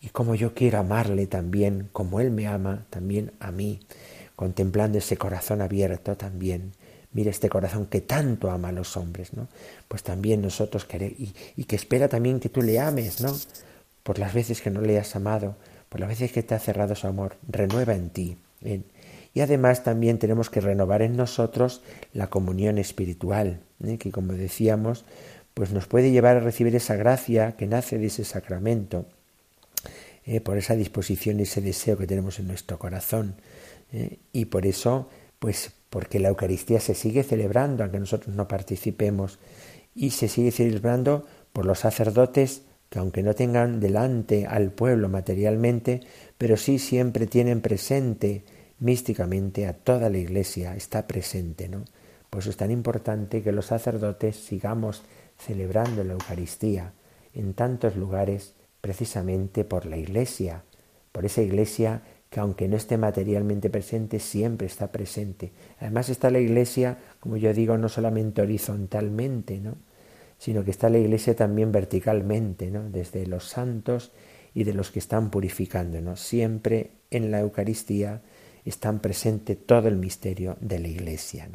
y 0.05 0.09
cómo 0.09 0.35
yo 0.35 0.53
quiero 0.53 0.79
amarle 0.79 1.27
también, 1.27 1.89
como 1.93 2.21
Él 2.21 2.31
me 2.31 2.47
ama 2.47 2.85
también 2.91 3.33
a 3.41 3.51
mí, 3.51 3.81
contemplando 4.37 4.99
ese 4.99 5.17
corazón 5.17 5.63
abierto 5.63 6.17
también. 6.17 6.73
Mira 7.13 7.31
este 7.31 7.49
corazón 7.49 7.87
que 7.87 8.03
tanto 8.03 8.51
ama 8.51 8.69
a 8.69 8.73
los 8.73 8.97
hombres, 8.99 9.33
¿no? 9.33 9.49
Pues 9.89 10.03
también 10.03 10.43
nosotros 10.43 10.85
queremos, 10.85 11.19
y, 11.19 11.35
y 11.57 11.65
que 11.65 11.77
espera 11.77 12.09
también 12.09 12.39
que 12.39 12.49
tú 12.49 12.61
le 12.61 12.79
ames, 12.81 13.21
¿no? 13.21 13.33
por 14.05 14.19
las 14.19 14.35
veces 14.35 14.61
que 14.61 14.71
no 14.71 14.83
le 14.83 14.99
has 14.99 15.17
amado, 15.17 15.57
por 15.89 15.99
las 15.99 16.11
veces 16.11 16.31
que 16.31 16.43
te 16.45 16.55
ha 16.55 16.59
cerrado 16.61 16.95
su 16.95 17.09
amor, 17.09 17.37
renueva 17.49 17.95
en 17.95 18.11
ti. 18.11 18.37
Y 19.33 19.41
además 19.41 19.83
también 19.83 20.19
tenemos 20.19 20.51
que 20.51 20.61
renovar 20.61 21.03
en 21.03 21.17
nosotros 21.17 21.83
la 22.13 22.29
comunión 22.29 22.79
espiritual, 22.79 23.61
¿eh? 23.83 23.97
que 23.99 24.13
como 24.13 24.35
decíamos, 24.35 25.05
pues 25.55 25.73
nos 25.73 25.87
puede 25.87 26.11
llevar 26.11 26.37
a 26.37 26.41
recibir 26.41 26.77
esa 26.77 26.97
gracia 26.97 27.53
que 27.53 27.67
nace 27.67 27.99
de 27.99 28.07
ese 28.07 28.25
sacramento, 28.25 29.07
¿eh? 30.26 30.40
por 30.40 30.59
esa 30.59 30.75
disposición 30.75 31.40
y 31.40 31.45
ese 31.45 31.61
deseo 31.61 31.97
que 31.97 32.07
tenemos 32.07 32.38
en 32.38 32.49
nuestro 32.49 32.78
corazón. 32.78 33.37
¿eh? 33.93 34.19
Y 34.33 34.47
por 34.47 34.66
eso, 34.66 35.09
pues 35.38 35.73
porque 35.90 36.19
la 36.19 36.28
Eucaristía 36.28 36.81
se 36.81 36.95
sigue 36.95 37.23
celebrando, 37.23 37.85
aunque 37.85 38.00
nosotros 38.00 38.35
no 38.35 38.49
participemos, 38.49 39.38
y 39.95 40.11
se 40.11 40.28
sigue 40.28 40.50
celebrando 40.50 41.25
por 41.52 41.66
los 41.66 41.78
sacerdotes 41.78 42.62
que 42.90 42.99
aunque 42.99 43.23
no 43.23 43.35
tengan 43.35 43.81
delante 43.81 44.47
al 44.47 44.71
pueblo 44.71 45.09
materialmente, 45.09 46.00
pero 46.38 46.57
sí 46.57 46.78
siempre 46.78 47.26
tienen 47.26 47.61
presente 47.61 48.45
místicamente 48.78 49.66
a 49.66 49.73
toda 49.73 50.11
la 50.11 50.19
iglesia, 50.19 50.76
está 50.76 51.07
presente, 51.07 51.69
¿no? 51.69 51.85
Por 52.31 52.40
eso 52.40 52.50
es 52.50 52.57
tan 52.57 52.71
importante 52.71 53.43
que 53.43 53.52
los 53.52 53.66
sacerdotes 53.66 54.37
sigamos 54.37 55.02
celebrando 55.38 56.02
la 56.04 56.14
Eucaristía 56.14 56.93
en 57.33 57.54
tantos 57.54 57.97
lugares 57.97 58.54
precisamente 58.85 59.64
por 59.64 59.87
la 59.87 59.97
iglesia, 59.97 60.62
por 61.11 61.25
esa 61.25 61.41
iglesia 61.41 62.03
que 62.29 62.38
aunque 62.38 62.69
no 62.69 62.76
esté 62.76 62.99
materialmente 62.99 63.71
presente, 63.71 64.19
siempre 64.19 64.67
está 64.67 64.93
presente. 64.93 65.53
Además 65.81 66.11
está 66.11 66.31
la 66.31 66.38
iglesia, 66.38 66.99
como 67.19 67.38
yo 67.38 67.55
digo, 67.55 67.79
no 67.79 67.88
solamente 67.88 68.43
horizontalmente, 68.43 69.59
¿no? 69.59 69.76
sino 70.37 70.64
que 70.64 70.71
está 70.71 70.91
la 70.91 70.99
Iglesia 70.99 71.35
también 71.35 71.73
verticalmente, 71.73 72.71
¿no? 72.71 72.91
desde 72.91 73.26
los 73.26 73.49
santos 73.49 74.12
y 74.53 74.64
de 74.64 74.75
los 74.75 74.91
que 74.91 74.99
están 74.99 75.31
purificándonos. 75.31 76.21
Siempre 76.21 76.91
en 77.11 77.31
la 77.31 77.41
Eucaristía 77.41 78.21
están 78.67 78.99
presente 78.99 79.57
todo 79.57 79.88
el 79.88 79.97
misterio 79.97 80.59
de 80.61 80.79
la 80.79 80.88
Iglesia. 80.88 81.49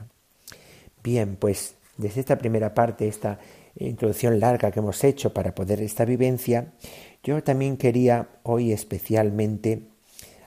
Bien, 1.03 1.35
pues 1.35 1.75
desde 1.95 2.21
esta 2.21 2.39
primera 2.39 2.73
parte, 2.73 3.07
esta 3.07 3.37
introducción 3.75 4.39
larga 4.39 4.71
que 4.71 4.79
hemos 4.79 5.03
hecho 5.03 5.33
para 5.33 5.53
poder 5.53 5.81
esta 5.81 6.05
vivencia, 6.05 6.73
yo 7.23 7.43
también 7.43 7.77
quería 7.77 8.29
hoy 8.43 8.71
especialmente, 8.71 9.83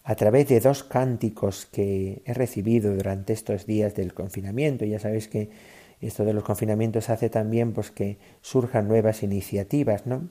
a 0.05 0.15
través 0.17 0.49
de 0.49 0.61
dos 0.61 0.83
cánticos 0.83 1.67
que 1.67 2.23
he 2.25 2.35
recibido 2.35 2.95
durante 2.95 3.33
estos 3.33 3.67
días 3.67 3.95
del 3.95 4.15
confinamiento, 4.15 4.85
ya 4.85 4.99
sabéis 4.99 5.29
que 5.29 5.51
esto 6.01 6.25
de 6.25 6.33
los 6.33 6.43
confinamientos 6.43 7.09
hace 7.11 7.31
también 7.31 7.73
pues 7.73 7.91
que 7.91 8.19
surjan 8.41 8.89
nuevas 8.89 9.23
iniciativas, 9.23 10.07
¿no? 10.07 10.29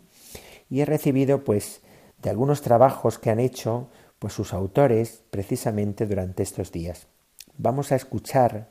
Y 0.70 0.82
he 0.82 0.86
recibido 0.86 1.44
pues 1.44 1.82
de 2.22 2.30
algunos 2.30 2.62
trabajos 2.62 3.18
que 3.18 3.30
han 3.30 3.40
hecho 3.40 3.90
pues 4.20 4.34
sus 4.34 4.54
autores 4.54 5.24
precisamente 5.32 6.06
durante 6.06 6.44
estos 6.44 6.72
días. 6.72 7.08
Vamos 7.58 7.92
a 7.92 7.96
escuchar 7.96 8.70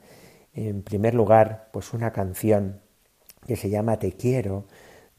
en 0.52 0.82
primer 0.82 1.14
lugar 1.14 1.70
pues 1.72 1.94
una 1.94 2.12
canción 2.12 2.80
que 3.46 3.56
se 3.56 3.70
llama 3.70 3.98
Te 3.98 4.12
quiero 4.12 4.66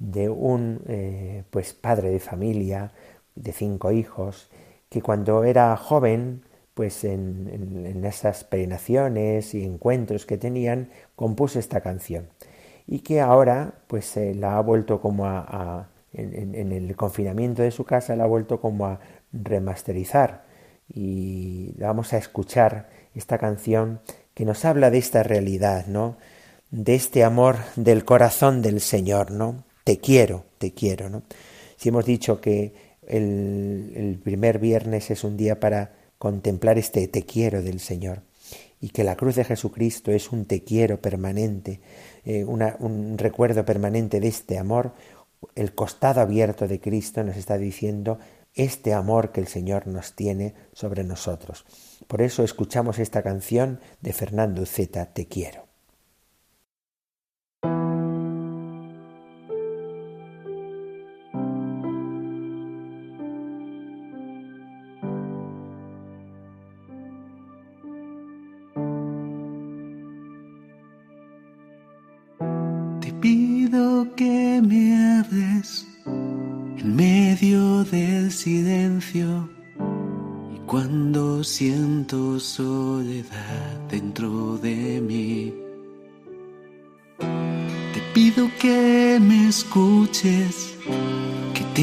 de 0.01 0.29
un 0.29 0.81
eh, 0.87 1.43
pues 1.51 1.73
padre 1.73 2.09
de 2.09 2.19
familia 2.19 2.91
de 3.35 3.51
cinco 3.51 3.91
hijos 3.91 4.49
que 4.89 5.01
cuando 5.01 5.43
era 5.43 5.77
joven 5.77 6.41
pues 6.73 7.03
en, 7.03 8.03
esas 8.03 8.43
peregrinaciones 8.43 9.53
y 9.53 9.63
encuentros 9.63 10.25
que 10.25 10.37
tenían, 10.37 10.89
compuso 11.15 11.59
esta 11.59 11.81
canción 11.81 12.29
y 12.87 12.99
que 12.99 13.21
ahora 13.21 13.75
pues 13.87 14.17
la 14.35 14.57
ha 14.57 14.61
vuelto 14.61 14.99
como 14.99 15.25
a, 15.27 15.89
en, 16.13 16.71
el 16.71 16.95
confinamiento 16.95 17.61
de 17.61 17.71
su 17.71 17.83
casa 17.83 18.15
la 18.15 18.23
ha 18.23 18.27
vuelto 18.27 18.59
como 18.59 18.87
a 18.87 18.99
remasterizar 19.31 20.45
y 20.89 21.73
vamos 21.77 22.13
a 22.13 22.17
escuchar 22.17 22.89
esta 23.13 23.37
canción 23.37 24.01
que 24.33 24.45
nos 24.45 24.65
habla 24.65 24.89
de 24.89 24.97
esta 24.97 25.23
realidad, 25.23 25.85
¿no? 25.85 26.17
De 26.71 26.95
este 26.95 27.23
amor 27.23 27.57
del 27.75 28.03
corazón 28.03 28.61
del 28.61 28.81
Señor, 28.81 29.31
¿no? 29.31 29.63
Te 29.83 29.99
quiero, 29.99 30.45
te 30.57 30.73
quiero, 30.73 31.09
¿no? 31.09 31.23
Si 31.75 31.89
hemos 31.89 32.05
dicho 32.05 32.39
que 32.39 32.91
el 33.07 34.19
primer 34.23 34.59
viernes 34.59 35.11
es 35.11 35.23
un 35.23 35.35
día 35.35 35.59
para 35.59 35.93
contemplar 36.21 36.77
este 36.77 37.07
te 37.07 37.23
quiero 37.23 37.63
del 37.63 37.79
Señor 37.79 38.21
y 38.79 38.89
que 38.89 39.03
la 39.03 39.15
cruz 39.15 39.35
de 39.35 39.43
Jesucristo 39.43 40.11
es 40.11 40.31
un 40.31 40.45
te 40.45 40.63
quiero 40.63 41.01
permanente, 41.01 41.79
eh, 42.25 42.43
un 42.43 43.17
recuerdo 43.17 43.63
permanente 43.63 44.19
de 44.19 44.27
este 44.27 44.57
amor, 44.57 44.93
el 45.55 45.73
costado 45.73 46.21
abierto 46.21 46.67
de 46.67 46.79
Cristo 46.79 47.23
nos 47.23 47.37
está 47.37 47.57
diciendo 47.57 48.19
este 48.53 48.93
amor 48.93 49.31
que 49.31 49.39
el 49.39 49.47
Señor 49.47 49.87
nos 49.87 50.13
tiene 50.13 50.53
sobre 50.73 51.03
nosotros. 51.03 51.65
Por 52.07 52.21
eso 52.21 52.43
escuchamos 52.43 52.99
esta 52.99 53.23
canción 53.23 53.79
de 54.01 54.13
Fernando 54.13 54.65
Zeta, 54.65 55.13
Te 55.13 55.27
quiero. 55.27 55.70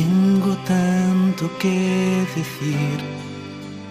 Tengo 0.08 0.56
tanto 0.66 1.50
que 1.58 2.24
decir, 2.34 2.98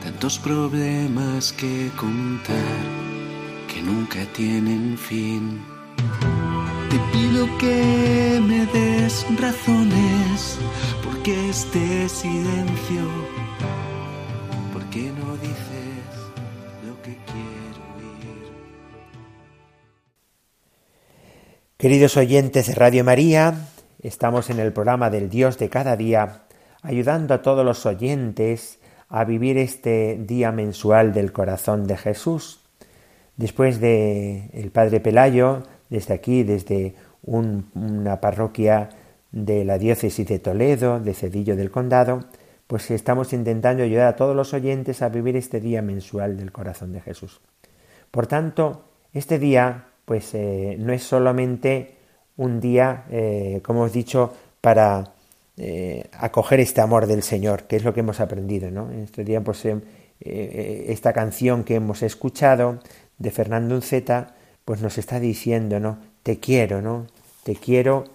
tantos 0.03 0.39
problemas 0.39 1.51
que 1.53 1.91
contar 1.95 2.86
que 3.67 3.81
nunca 3.81 4.25
tienen 4.33 4.97
fin. 4.97 5.62
Te 6.89 6.97
pido 7.12 7.45
que 7.59 8.39
me 8.41 8.65
des 8.67 9.25
razones, 9.39 10.57
porque 11.03 11.50
este 11.50 12.09
silencio, 12.09 13.03
porque 14.74 15.12
no 15.19 15.38
dices 15.38 16.09
lo 16.88 17.00
que 17.03 17.15
quiero 17.29 17.81
oír. 17.97 18.51
Queridos 21.77 22.17
oyentes 22.17 22.67
de 22.67 22.74
Radio 22.74 23.03
María, 23.03 23.69
estamos 24.08 24.50
en 24.50 24.60
el 24.60 24.72
programa 24.72 25.10
del 25.10 25.30
Dios 25.30 25.58
de 25.58 25.70
cada 25.70 25.98
día, 25.98 26.44
ayudando 26.82 27.34
a 27.34 27.42
todos 27.42 27.66
los 27.66 27.86
oyentes 27.86 28.80
a 29.10 29.26
vivir 29.26 29.58
este 29.58 30.18
día 30.18 30.52
mensual 30.52 31.14
del 31.14 31.34
corazón 31.34 31.88
de 31.88 31.98
Jesús. 31.98 32.62
Después 33.36 33.82
de 33.82 34.50
el 34.54 34.72
Padre 34.72 35.02
Pelayo 35.02 35.64
desde 35.90 36.14
aquí, 36.14 36.44
desde 36.44 36.96
una 37.24 38.22
parroquia 38.22 38.90
de 39.32 39.66
la 39.66 39.78
diócesis 39.78 40.26
de 40.26 40.40
Toledo, 40.40 41.00
de 41.02 41.14
Cedillo 41.14 41.58
del 41.58 41.70
Condado, 41.70 42.22
pues 42.66 42.90
estamos 42.92 43.34
intentando 43.34 43.84
ayudar 43.84 44.08
a 44.08 44.16
todos 44.16 44.36
los 44.36 44.54
oyentes 44.54 45.02
a 45.02 45.10
vivir 45.10 45.36
este 45.36 45.60
día 45.60 45.82
mensual 45.82 46.38
del 46.38 46.54
corazón 46.54 46.94
de 46.94 47.02
Jesús. 47.02 47.42
Por 48.10 48.28
tanto, 48.28 48.86
este 49.14 49.38
día, 49.38 49.88
pues 50.06 50.34
eh, 50.34 50.78
no 50.80 50.94
es 50.94 51.04
solamente 51.04 51.97
un 52.38 52.60
día, 52.60 53.06
eh, 53.10 53.62
como 53.63 53.82
hemos 53.82 53.94
dicho, 53.94 54.34
para 54.62 55.13
eh, 55.58 56.08
acoger 56.13 56.60
este 56.60 56.82
amor 56.82 57.08
del 57.08 57.24
Señor, 57.24 57.63
que 57.63 57.75
es 57.75 57.84
lo 57.84 57.94
que 57.94 58.00
hemos 58.01 58.20
aprendido, 58.20 58.72
¿no? 58.72 58.91
En 58.91 59.00
este 59.00 59.24
día, 59.24 59.41
pues, 59.41 59.67
esta 60.20 61.13
canción 61.13 61.63
que 61.63 61.75
hemos 61.75 62.01
escuchado 62.01 62.79
de 63.17 63.32
Fernando 63.32 63.75
Unceta, 63.75 64.36
pues 64.65 64.82
nos 64.82 64.98
está 64.98 65.20
diciendo, 65.20 65.79
¿no? 65.79 65.98
Te 66.24 66.39
quiero, 66.39 66.82
¿no? 66.82 67.08
Te 67.44 67.56
quiero 67.56 68.06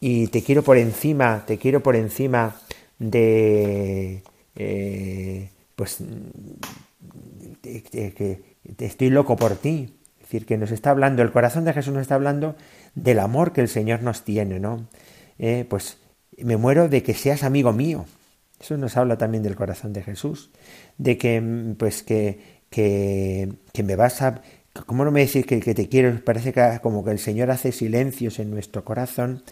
y 0.00 0.26
te 0.26 0.42
quiero 0.42 0.62
por 0.62 0.76
encima, 0.76 1.44
te 1.46 1.56
quiero 1.56 1.82
por 1.82 1.96
encima 1.96 2.56
de, 2.98 4.22
eh, 4.56 5.48
pues, 5.76 5.98
que 7.62 8.40
estoy 8.78 9.10
loco 9.10 9.36
por 9.36 9.56
ti. 9.56 9.94
Es 10.18 10.26
decir, 10.26 10.46
que 10.46 10.58
nos 10.58 10.72
está 10.72 10.90
hablando, 10.90 11.22
el 11.22 11.32
corazón 11.32 11.64
de 11.64 11.72
Jesús 11.72 11.94
nos 11.94 12.02
está 12.02 12.16
hablando 12.16 12.56
del 12.94 13.18
amor 13.18 13.52
que 13.52 13.60
el 13.60 13.68
Señor 13.68 14.02
nos 14.02 14.24
tiene, 14.24 14.60
¿no? 14.60 14.86
Eh, 15.38 15.66
pues 15.68 15.98
me 16.38 16.56
muero 16.56 16.88
de 16.88 17.02
que 17.02 17.14
seas 17.14 17.42
amigo 17.42 17.72
mío. 17.72 18.06
Eso 18.60 18.76
nos 18.76 18.96
habla 18.96 19.18
también 19.18 19.42
del 19.42 19.56
corazón 19.56 19.92
de 19.92 20.02
Jesús, 20.02 20.50
de 20.96 21.18
que, 21.18 21.74
pues, 21.78 22.02
que, 22.02 22.62
que, 22.70 23.52
que 23.72 23.82
me 23.82 23.96
vas 23.96 24.22
a, 24.22 24.42
¿Cómo 24.86 25.04
no 25.04 25.12
me 25.12 25.20
decís 25.24 25.46
que, 25.46 25.60
te 25.60 25.88
quiero? 25.88 26.20
Parece 26.24 26.52
que 26.52 26.80
como 26.82 27.04
que 27.04 27.12
el 27.12 27.20
Señor 27.20 27.52
hace 27.52 27.70
silencios 27.70 28.40
en 28.40 28.50
nuestro 28.50 28.84
corazón 28.84 29.44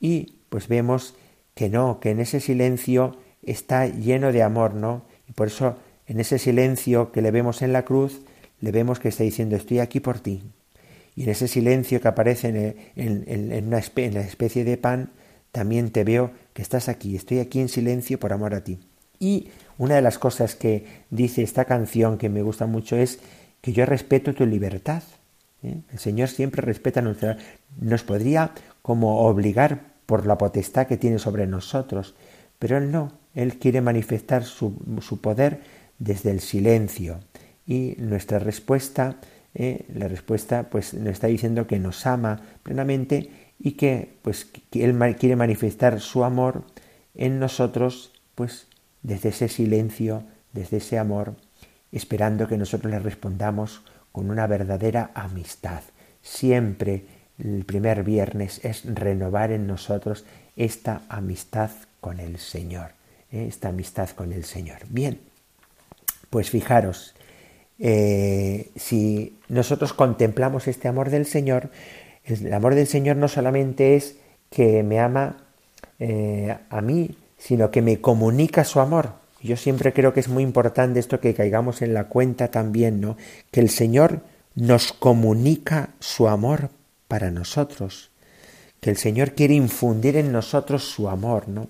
y 0.00 0.40
pues 0.48 0.66
vemos 0.66 1.14
que 1.54 1.68
no, 1.68 2.00
que 2.00 2.10
en 2.10 2.18
ese 2.18 2.40
silencio 2.40 3.16
está 3.42 3.86
lleno 3.86 4.32
de 4.32 4.42
amor, 4.42 4.74
¿no? 4.74 5.06
Y 5.28 5.32
por 5.32 5.46
eso 5.46 5.76
en 6.08 6.18
ese 6.18 6.40
silencio 6.40 7.12
que 7.12 7.22
le 7.22 7.30
vemos 7.30 7.62
en 7.62 7.72
la 7.72 7.84
cruz, 7.84 8.22
le 8.60 8.72
vemos 8.72 8.98
que 8.98 9.08
está 9.08 9.22
diciendo 9.22 9.54
estoy 9.54 9.78
aquí 9.78 10.00
por 10.00 10.18
ti. 10.18 10.42
Y 11.16 11.24
en 11.24 11.30
ese 11.30 11.48
silencio 11.48 12.00
que 12.00 12.08
aparece 12.08 12.48
en, 12.96 13.24
en, 13.26 13.66
una 13.66 13.80
en 13.96 14.14
la 14.14 14.20
especie 14.20 14.64
de 14.64 14.76
pan, 14.76 15.10
también 15.52 15.90
te 15.90 16.02
veo 16.02 16.32
que 16.52 16.62
estás 16.62 16.88
aquí, 16.88 17.14
estoy 17.14 17.38
aquí 17.38 17.60
en 17.60 17.68
silencio 17.68 18.18
por 18.18 18.32
amor 18.32 18.54
a 18.54 18.64
ti. 18.64 18.80
Y 19.20 19.48
una 19.78 19.94
de 19.94 20.02
las 20.02 20.18
cosas 20.18 20.54
que 20.54 20.86
dice 21.10 21.42
esta 21.42 21.64
canción 21.64 22.18
que 22.18 22.28
me 22.28 22.42
gusta 22.42 22.66
mucho 22.66 22.96
es 22.96 23.20
que 23.60 23.72
yo 23.72 23.86
respeto 23.86 24.34
tu 24.34 24.46
libertad. 24.46 25.02
¿eh? 25.62 25.76
El 25.92 25.98
Señor 25.98 26.28
siempre 26.28 26.62
respeta 26.62 27.02
nuestra... 27.02 27.38
Nos 27.80 28.02
podría 28.02 28.52
como 28.82 29.20
obligar 29.20 29.80
por 30.06 30.26
la 30.26 30.36
potestad 30.36 30.86
que 30.86 30.96
tiene 30.96 31.18
sobre 31.18 31.46
nosotros, 31.46 32.14
pero 32.58 32.76
Él 32.76 32.90
no. 32.90 33.12
Él 33.34 33.58
quiere 33.58 33.80
manifestar 33.80 34.44
su, 34.44 34.76
su 35.00 35.20
poder 35.20 35.60
desde 35.98 36.30
el 36.30 36.40
silencio. 36.40 37.20
Y 37.66 37.94
nuestra 37.98 38.38
respuesta, 38.38 39.16
¿eh? 39.54 39.84
la 39.94 40.08
respuesta, 40.08 40.70
pues 40.70 40.94
nos 40.94 41.12
está 41.12 41.26
diciendo 41.26 41.66
que 41.66 41.78
nos 41.78 42.06
ama 42.06 42.40
plenamente 42.62 43.30
y 43.58 43.72
que, 43.72 44.16
pues, 44.22 44.44
que 44.44 44.84
Él 44.84 44.98
quiere 45.16 45.36
manifestar 45.36 46.00
su 46.00 46.24
amor 46.24 46.64
en 47.14 47.38
nosotros, 47.38 48.12
pues, 48.34 48.66
desde 49.02 49.30
ese 49.30 49.48
silencio, 49.48 50.24
desde 50.52 50.78
ese 50.78 50.98
amor 50.98 51.36
esperando 51.94 52.48
que 52.48 52.58
nosotros 52.58 52.90
le 52.90 52.98
respondamos 52.98 53.82
con 54.10 54.28
una 54.28 54.48
verdadera 54.48 55.12
amistad. 55.14 55.82
Siempre 56.22 57.06
el 57.38 57.64
primer 57.64 58.02
viernes 58.02 58.64
es 58.64 58.82
renovar 58.84 59.52
en 59.52 59.68
nosotros 59.68 60.24
esta 60.56 61.02
amistad 61.08 61.70
con 62.00 62.18
el 62.18 62.38
Señor, 62.38 62.90
¿eh? 63.30 63.46
esta 63.48 63.68
amistad 63.68 64.10
con 64.10 64.32
el 64.32 64.44
Señor. 64.44 64.78
Bien, 64.88 65.20
pues 66.30 66.50
fijaros, 66.50 67.14
eh, 67.78 68.70
si 68.76 69.38
nosotros 69.48 69.92
contemplamos 69.92 70.68
este 70.68 70.88
amor 70.88 71.10
del 71.10 71.26
Señor, 71.26 71.70
el 72.24 72.52
amor 72.52 72.74
del 72.74 72.86
Señor 72.86 73.16
no 73.16 73.28
solamente 73.28 73.96
es 73.96 74.16
que 74.50 74.82
me 74.82 75.00
ama 75.00 75.44
eh, 75.98 76.56
a 76.70 76.80
mí, 76.80 77.16
sino 77.36 77.70
que 77.70 77.82
me 77.82 78.00
comunica 78.00 78.64
su 78.64 78.80
amor. 78.80 79.12
Yo 79.42 79.56
siempre 79.56 79.92
creo 79.92 80.14
que 80.14 80.20
es 80.20 80.28
muy 80.28 80.42
importante 80.42 81.00
esto 81.00 81.20
que 81.20 81.34
caigamos 81.34 81.82
en 81.82 81.92
la 81.92 82.04
cuenta 82.04 82.50
también, 82.50 83.00
¿no? 83.00 83.18
Que 83.50 83.60
el 83.60 83.68
Señor 83.68 84.20
nos 84.54 84.92
comunica 84.92 85.90
su 85.98 86.28
amor 86.28 86.70
para 87.08 87.30
nosotros, 87.30 88.10
que 88.80 88.90
el 88.90 88.96
Señor 88.96 89.32
quiere 89.32 89.54
infundir 89.54 90.16
en 90.16 90.32
nosotros 90.32 90.84
su 90.84 91.08
amor, 91.10 91.48
¿no? 91.48 91.68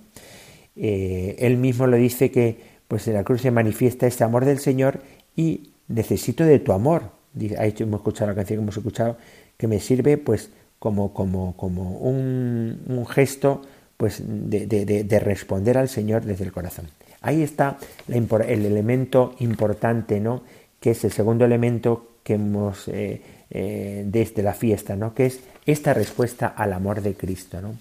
Eh, 0.76 1.36
él 1.38 1.56
mismo 1.56 1.86
lo 1.86 1.96
dice 1.96 2.30
que 2.30 2.74
pues 2.86 3.08
en 3.08 3.14
la 3.14 3.24
cruz 3.24 3.40
se 3.40 3.50
manifiesta 3.50 4.06
este 4.06 4.22
amor 4.24 4.44
del 4.44 4.60
Señor 4.60 5.00
y 5.34 5.73
necesito 5.88 6.44
de 6.44 6.58
tu 6.58 6.72
amor. 6.72 7.10
Hecho, 7.38 7.84
hemos 7.84 8.00
escuchado 8.00 8.30
la 8.30 8.34
canción 8.34 8.58
que 8.58 8.62
hemos 8.62 8.76
escuchado, 8.76 9.16
que 9.56 9.66
me 9.66 9.80
sirve 9.80 10.18
pues 10.18 10.50
como, 10.78 11.12
como, 11.12 11.56
como 11.56 11.98
un, 11.98 12.82
un 12.86 13.06
gesto 13.06 13.62
pues 13.96 14.22
de, 14.24 14.66
de, 14.66 15.04
de 15.04 15.18
responder 15.20 15.78
al 15.78 15.88
Señor 15.88 16.24
desde 16.24 16.44
el 16.44 16.52
corazón. 16.52 16.86
Ahí 17.20 17.42
está 17.42 17.78
el 18.08 18.66
elemento 18.66 19.34
importante, 19.38 20.20
¿no? 20.20 20.42
Que 20.78 20.90
es 20.90 21.04
el 21.04 21.12
segundo 21.12 21.46
elemento 21.46 22.18
que 22.22 22.34
hemos 22.34 22.86
eh, 22.88 23.22
eh, 23.50 24.04
desde 24.06 24.42
la 24.42 24.52
fiesta, 24.52 24.94
¿no? 24.96 25.14
Que 25.14 25.26
es 25.26 25.40
esta 25.64 25.94
respuesta 25.94 26.46
al 26.48 26.72
amor 26.74 27.00
de 27.00 27.14
Cristo, 27.14 27.62
¿no? 27.62 27.76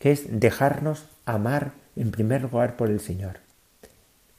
Que 0.00 0.10
es 0.10 0.40
dejarnos 0.40 1.06
amar 1.26 1.72
en 1.96 2.10
primer 2.10 2.42
lugar 2.42 2.76
por 2.76 2.90
el 2.90 2.98
Señor. 2.98 3.38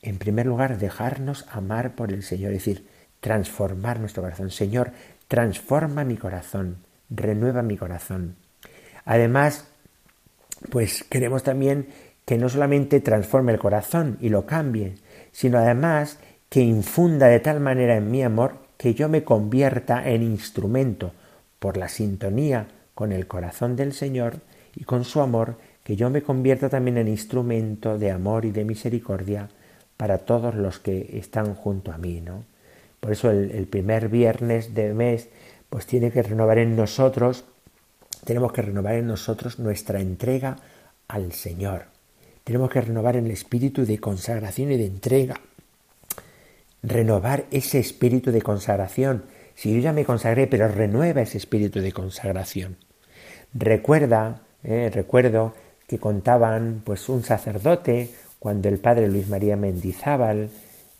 En 0.01 0.17
primer 0.17 0.45
lugar, 0.45 0.77
dejarnos 0.77 1.45
amar 1.49 1.95
por 1.95 2.11
el 2.11 2.23
Señor, 2.23 2.51
es 2.51 2.65
decir, 2.65 2.85
transformar 3.19 3.99
nuestro 3.99 4.23
corazón. 4.23 4.51
Señor, 4.51 4.91
transforma 5.27 6.03
mi 6.03 6.17
corazón, 6.17 6.77
renueva 7.09 7.61
mi 7.61 7.77
corazón. 7.77 8.35
Además, 9.05 9.65
pues 10.69 11.03
queremos 11.03 11.43
también 11.43 11.87
que 12.25 12.37
no 12.37 12.49
solamente 12.49 12.99
transforme 12.99 13.53
el 13.53 13.59
corazón 13.59 14.17
y 14.21 14.29
lo 14.29 14.45
cambie, 14.45 14.95
sino 15.31 15.57
además 15.57 16.19
que 16.49 16.61
infunda 16.61 17.27
de 17.27 17.39
tal 17.39 17.59
manera 17.59 17.95
en 17.95 18.11
mi 18.11 18.23
amor 18.23 18.55
que 18.77 18.93
yo 18.93 19.09
me 19.09 19.23
convierta 19.23 20.07
en 20.09 20.23
instrumento 20.23 21.11
por 21.59 21.77
la 21.77 21.89
sintonía 21.89 22.67
con 22.95 23.11
el 23.11 23.27
corazón 23.27 23.75
del 23.75 23.93
Señor 23.93 24.37
y 24.75 24.83
con 24.83 25.05
su 25.05 25.21
amor, 25.21 25.57
que 25.83 25.95
yo 25.95 26.09
me 26.09 26.21
convierta 26.21 26.69
también 26.69 26.97
en 26.97 27.07
instrumento 27.07 27.97
de 27.97 28.11
amor 28.11 28.45
y 28.45 28.51
de 28.51 28.65
misericordia 28.65 29.49
para 29.97 30.19
todos 30.19 30.55
los 30.55 30.79
que 30.79 31.17
están 31.17 31.55
junto 31.55 31.91
a 31.91 31.97
mí, 31.97 32.21
¿no? 32.21 32.43
Por 32.99 33.11
eso 33.11 33.31
el, 33.31 33.67
primer 33.67 34.09
viernes 34.09 34.73
de 34.73 34.93
mes, 34.93 35.29
pues 35.69 35.85
tiene 35.85 36.11
que 36.11 36.21
renovar 36.21 36.57
en 36.57 36.75
nosotros, 36.75 37.45
tenemos 38.25 38.51
que 38.51 38.61
renovar 38.61 38.95
en 38.95 39.07
nosotros 39.07 39.59
nuestra 39.59 40.01
entrega 40.01 40.57
al 41.07 41.31
Señor. 41.31 41.85
Tenemos 42.43 42.69
que 42.69 42.81
renovar 42.81 43.15
el 43.15 43.31
espíritu 43.31 43.85
de 43.85 43.99
consagración 43.99 44.71
y 44.71 44.77
de 44.77 44.85
entrega. 44.85 45.35
Renovar 46.83 47.45
ese 47.51 47.79
espíritu 47.79 48.31
de 48.31 48.41
consagración. 48.41 49.23
Si 49.55 49.73
yo 49.73 49.79
ya 49.79 49.93
me 49.93 50.05
consagré, 50.05 50.47
pero 50.47 50.67
renueva 50.67 51.21
ese 51.21 51.37
espíritu 51.37 51.79
de 51.79 51.91
consagración. 51.91 52.77
Recuerda, 53.53 54.41
eh, 54.63 54.89
recuerdo 54.93 55.53
que 55.87 55.99
contaban 55.99 56.81
pues 56.83 57.09
un 57.09 57.23
sacerdote 57.23 58.11
cuando 58.39 58.69
el 58.69 58.79
padre 58.79 59.09
Luis 59.09 59.27
María 59.27 59.57
Mendizábal, 59.57 60.49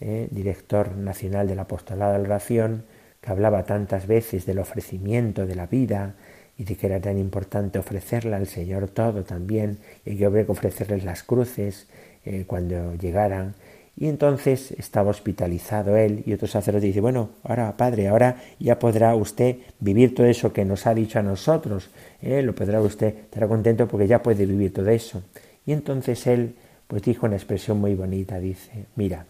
eh, 0.01 0.27
director 0.31 0.95
nacional 0.95 1.47
del 1.47 1.59
apostolado 1.59 2.13
de 2.13 2.19
la 2.19 2.25
oración, 2.25 2.83
que 3.21 3.31
hablaba 3.31 3.63
tantas 3.63 4.07
veces 4.07 4.45
del 4.45 4.59
ofrecimiento 4.59 5.45
de 5.45 5.55
la 5.55 5.67
vida, 5.67 6.15
y 6.57 6.65
de 6.65 6.75
que 6.75 6.87
era 6.87 6.99
tan 6.99 7.17
importante 7.17 7.79
ofrecerle 7.79 8.35
al 8.35 8.47
Señor 8.47 8.89
todo 8.89 9.23
también, 9.23 9.79
y 10.05 10.17
que 10.17 10.25
habría 10.25 10.45
que 10.45 10.51
ofrecerles 10.51 11.05
las 11.05 11.23
cruces, 11.23 11.87
eh, 12.25 12.43
cuando 12.45 12.95
llegaran. 12.95 13.55
Y 13.95 14.07
entonces 14.07 14.71
estaba 14.73 15.09
hospitalizado 15.09 15.95
él 15.95 16.21
y 16.25 16.33
otro 16.33 16.47
sacerdote 16.47 16.87
dice, 16.87 17.01
bueno, 17.01 17.31
ahora 17.43 17.75
padre, 17.75 18.07
ahora 18.07 18.41
ya 18.59 18.77
podrá 18.77 19.15
usted 19.15 19.57
vivir 19.79 20.13
todo 20.13 20.27
eso 20.27 20.53
que 20.53 20.63
nos 20.65 20.85
ha 20.85 20.93
dicho 20.93 21.19
a 21.19 21.21
nosotros, 21.21 21.89
¿eh? 22.21 22.41
lo 22.41 22.53
podrá 22.53 22.81
usted 22.81 23.07
estar 23.07 23.47
contento 23.47 23.87
porque 23.87 24.07
ya 24.07 24.21
puede 24.21 24.45
vivir 24.45 24.73
todo 24.73 24.89
eso. 24.89 25.23
Y 25.65 25.71
entonces 25.71 26.27
él 26.27 26.55
pues 26.87 27.03
dijo 27.03 27.25
una 27.25 27.35
expresión 27.35 27.79
muy 27.79 27.95
bonita, 27.95 28.39
dice, 28.39 28.85
mira, 28.95 29.25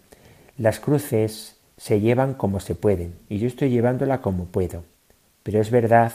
las 0.60 0.80
cruces 0.80 1.56
se 1.78 2.02
llevan 2.02 2.34
como 2.34 2.60
se 2.60 2.76
pueden 2.76 3.16
y 3.30 3.40
yo 3.40 3.48
estoy 3.48 3.70
llevándola 3.70 4.22
como 4.22 4.46
puedo, 4.46 4.84
pero 5.42 5.62
es 5.62 5.72
verdad 5.72 6.12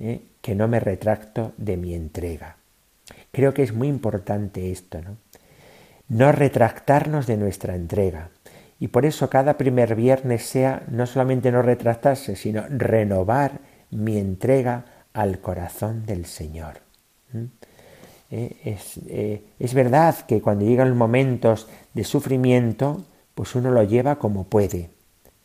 ¿eh? 0.00 0.22
que 0.42 0.56
no 0.56 0.68
me 0.68 0.80
retracto 0.80 1.52
de 1.56 1.76
mi 1.76 1.94
entrega. 1.94 2.56
Creo 3.30 3.54
que 3.54 3.62
es 3.62 3.72
muy 3.72 3.88
importante 3.88 4.72
esto, 4.72 5.00
¿no? 5.00 5.16
No 6.08 6.32
retractarnos 6.32 7.26
de 7.26 7.36
nuestra 7.36 7.76
entrega. 7.76 8.30
Y 8.78 8.88
por 8.88 9.06
eso 9.06 9.30
cada 9.30 9.56
primer 9.56 9.94
viernes 9.94 10.44
sea 10.44 10.82
no 10.90 11.06
solamente 11.06 11.50
no 11.50 11.62
retractarse, 11.62 12.36
sino 12.36 12.64
renovar 12.68 13.60
mi 13.90 14.18
entrega 14.18 14.84
al 15.12 15.38
corazón 15.38 16.04
del 16.04 16.26
Señor. 16.26 16.80
Eh, 18.30 18.56
es, 18.64 18.98
eh, 19.06 19.44
es, 19.58 19.72
verdad 19.74 20.16
que 20.26 20.42
cuando 20.42 20.64
llegan 20.64 20.88
los 20.90 20.98
momentos 20.98 21.68
de 21.94 22.04
sufrimiento, 22.04 23.04
pues 23.34 23.54
uno 23.54 23.70
lo 23.70 23.82
lleva 23.82 24.18
como 24.18 24.44
puede, 24.44 24.90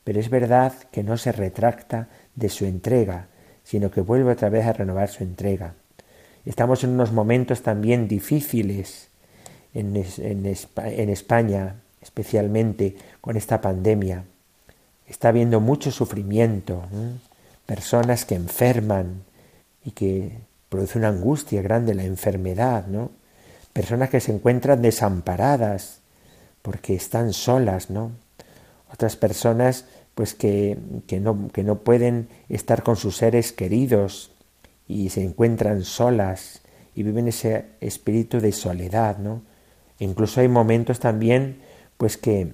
pero 0.04 0.20
es 0.20 0.30
verdad 0.30 0.74
que 0.92 1.04
no 1.04 1.18
se 1.18 1.32
retracta 1.32 2.08
de 2.36 2.50
su 2.50 2.66
entrega, 2.66 3.28
sino 3.64 3.92
que 3.92 4.02
vuelve 4.02 4.32
otra 4.32 4.50
vez 4.50 4.66
a 4.66 4.74
renovar 4.74 5.10
su 5.10 5.24
entrega. 5.24 5.74
Estamos 6.46 6.84
en 6.84 6.92
unos 6.92 7.12
momentos 7.12 7.62
también 7.62 8.08
difíciles 8.08 9.10
en, 9.74 9.96
España, 10.46 11.76
especialmente 12.02 12.96
con 13.22 13.38
esta 13.38 13.62
pandemia. 13.62 14.24
Está 15.08 15.30
habiendo 15.30 15.60
mucho 15.60 15.92
sufrimiento, 15.92 16.84
personas 17.66 18.26
que 18.26 18.36
enferman 18.36 19.24
y 19.84 19.92
que 19.92 20.32
produce 20.70 20.98
una 20.98 21.10
angustia 21.10 21.62
grande 21.62 21.94
la 21.94 22.04
enfermedad, 22.04 22.88
¿no? 22.88 23.12
Personas 23.74 24.10
que 24.10 24.20
se 24.20 24.32
encuentran 24.32 24.82
desamparadas 24.82 25.99
porque 26.70 26.94
están 26.94 27.34
solas, 27.34 27.90
¿no? 27.90 28.12
Otras 28.94 29.16
personas 29.16 29.86
pues 30.14 30.36
que, 30.36 30.78
que, 31.08 31.20
no, 31.20 31.50
que 31.52 31.64
no 31.64 31.80
pueden 31.80 32.28
estar 32.48 32.84
con 32.84 32.96
sus 32.96 33.18
seres 33.18 33.52
queridos 33.52 34.34
y 34.88 35.10
se 35.10 35.24
encuentran 35.24 35.84
solas 35.84 36.62
y 36.94 37.02
viven 37.02 37.28
ese 37.28 37.66
espíritu 37.82 38.40
de 38.40 38.52
soledad, 38.52 39.18
¿no? 39.18 39.42
incluso 39.98 40.42
hay 40.42 40.48
momentos 40.48 41.00
también 41.00 41.58
pues 41.98 42.18
que 42.18 42.54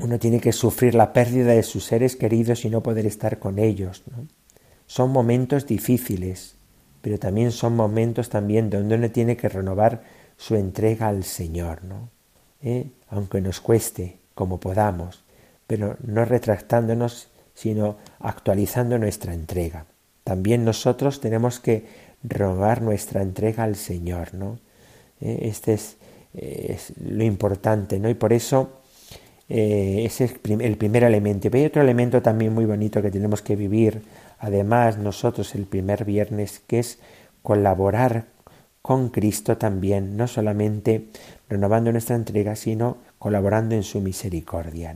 uno 0.00 0.18
tiene 0.18 0.40
que 0.40 0.50
sufrir 0.50 0.96
la 0.96 1.12
pérdida 1.12 1.52
de 1.52 1.62
sus 1.62 1.84
seres 1.84 2.16
queridos 2.16 2.64
y 2.64 2.68
no 2.68 2.82
poder 2.82 3.06
estar 3.06 3.38
con 3.38 3.60
ellos, 3.60 4.02
¿no? 4.10 4.26
Son 4.86 5.12
momentos 5.12 5.68
difíciles, 5.68 6.56
pero 7.00 7.20
también 7.20 7.52
son 7.52 7.76
momentos 7.76 8.28
también 8.28 8.70
donde 8.70 8.96
uno 8.96 9.08
tiene 9.12 9.36
que 9.36 9.48
renovar 9.48 10.02
su 10.36 10.56
entrega 10.56 11.06
al 11.06 11.22
Señor, 11.22 11.84
¿no? 11.84 12.12
¿Eh? 12.64 12.90
Aunque 13.10 13.40
nos 13.40 13.60
cueste, 13.60 14.18
como 14.34 14.58
podamos 14.58 15.24
pero 15.66 15.96
no 16.06 16.24
retractándonos, 16.24 17.28
sino 17.54 17.96
actualizando 18.20 18.98
nuestra 18.98 19.34
entrega. 19.34 19.86
También 20.24 20.64
nosotros 20.64 21.20
tenemos 21.20 21.60
que 21.60 21.86
rogar 22.22 22.82
nuestra 22.82 23.22
entrega 23.22 23.64
al 23.64 23.76
Señor, 23.76 24.34
¿no? 24.34 24.58
Eh, 25.20 25.40
este 25.42 25.74
es, 25.74 25.96
lo 26.98 27.22
importante, 27.22 28.00
¿no? 28.00 28.10
Y 28.10 28.14
por 28.14 28.32
eso 28.32 28.80
eh, 29.48 30.02
es 30.04 30.20
el 30.20 30.76
primer 30.76 31.04
elemento. 31.04 31.48
Y 31.48 31.56
hay 31.56 31.66
otro 31.66 31.82
elemento 31.82 32.22
también 32.22 32.52
muy 32.52 32.64
bonito 32.64 33.00
que 33.00 33.10
tenemos 33.10 33.40
que 33.40 33.54
vivir, 33.54 34.02
además 34.40 34.98
nosotros 34.98 35.54
el 35.54 35.66
primer 35.66 36.04
viernes, 36.04 36.60
que 36.66 36.80
es 36.80 36.98
colaborar 37.42 38.26
con 38.84 39.08
Cristo 39.08 39.56
también, 39.56 40.18
no 40.18 40.28
solamente 40.28 41.06
renovando 41.48 41.90
nuestra 41.90 42.16
entrega, 42.16 42.54
sino 42.54 42.98
colaborando 43.18 43.74
en 43.74 43.82
su 43.82 44.02
misericordia. 44.02 44.94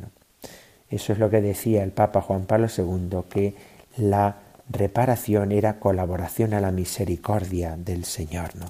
Eso 0.90 1.14
es 1.14 1.18
lo 1.18 1.30
que 1.30 1.40
decía 1.40 1.84
el 1.84 1.92
Papa 1.92 2.20
Juan 2.20 2.44
Pablo 2.44 2.66
II, 2.68 3.20
que 3.30 3.54
la 3.96 4.40
reparación 4.68 5.52
era 5.52 5.78
colaboración 5.78 6.52
a 6.52 6.60
la 6.60 6.70
misericordia 6.70 7.78
del 7.78 8.04
Señor. 8.04 8.56
¿no? 8.56 8.66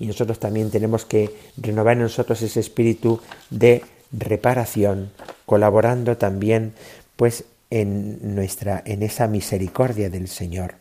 Y 0.00 0.06
nosotros 0.06 0.40
también 0.40 0.72
tenemos 0.72 1.04
que 1.04 1.30
renovar 1.56 1.92
en 1.96 2.02
nosotros 2.02 2.42
ese 2.42 2.58
espíritu 2.58 3.20
de 3.50 3.84
reparación, 4.10 5.12
colaborando 5.46 6.16
también 6.16 6.72
pues 7.14 7.44
en 7.70 8.34
nuestra 8.34 8.82
en 8.84 9.04
esa 9.04 9.28
misericordia 9.28 10.10
del 10.10 10.26
Señor. 10.26 10.74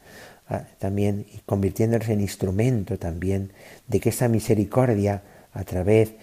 ¿Ah? 0.50 0.64
también 0.80 1.26
y 1.34 1.40
convirtiéndonos 1.46 2.10
en 2.10 2.22
instrumento 2.22 2.98
también 2.98 3.54
de 3.88 4.00
que 4.00 4.10
esa 4.10 4.28
misericordia 4.28 5.22
a 5.54 5.64
través 5.64 6.14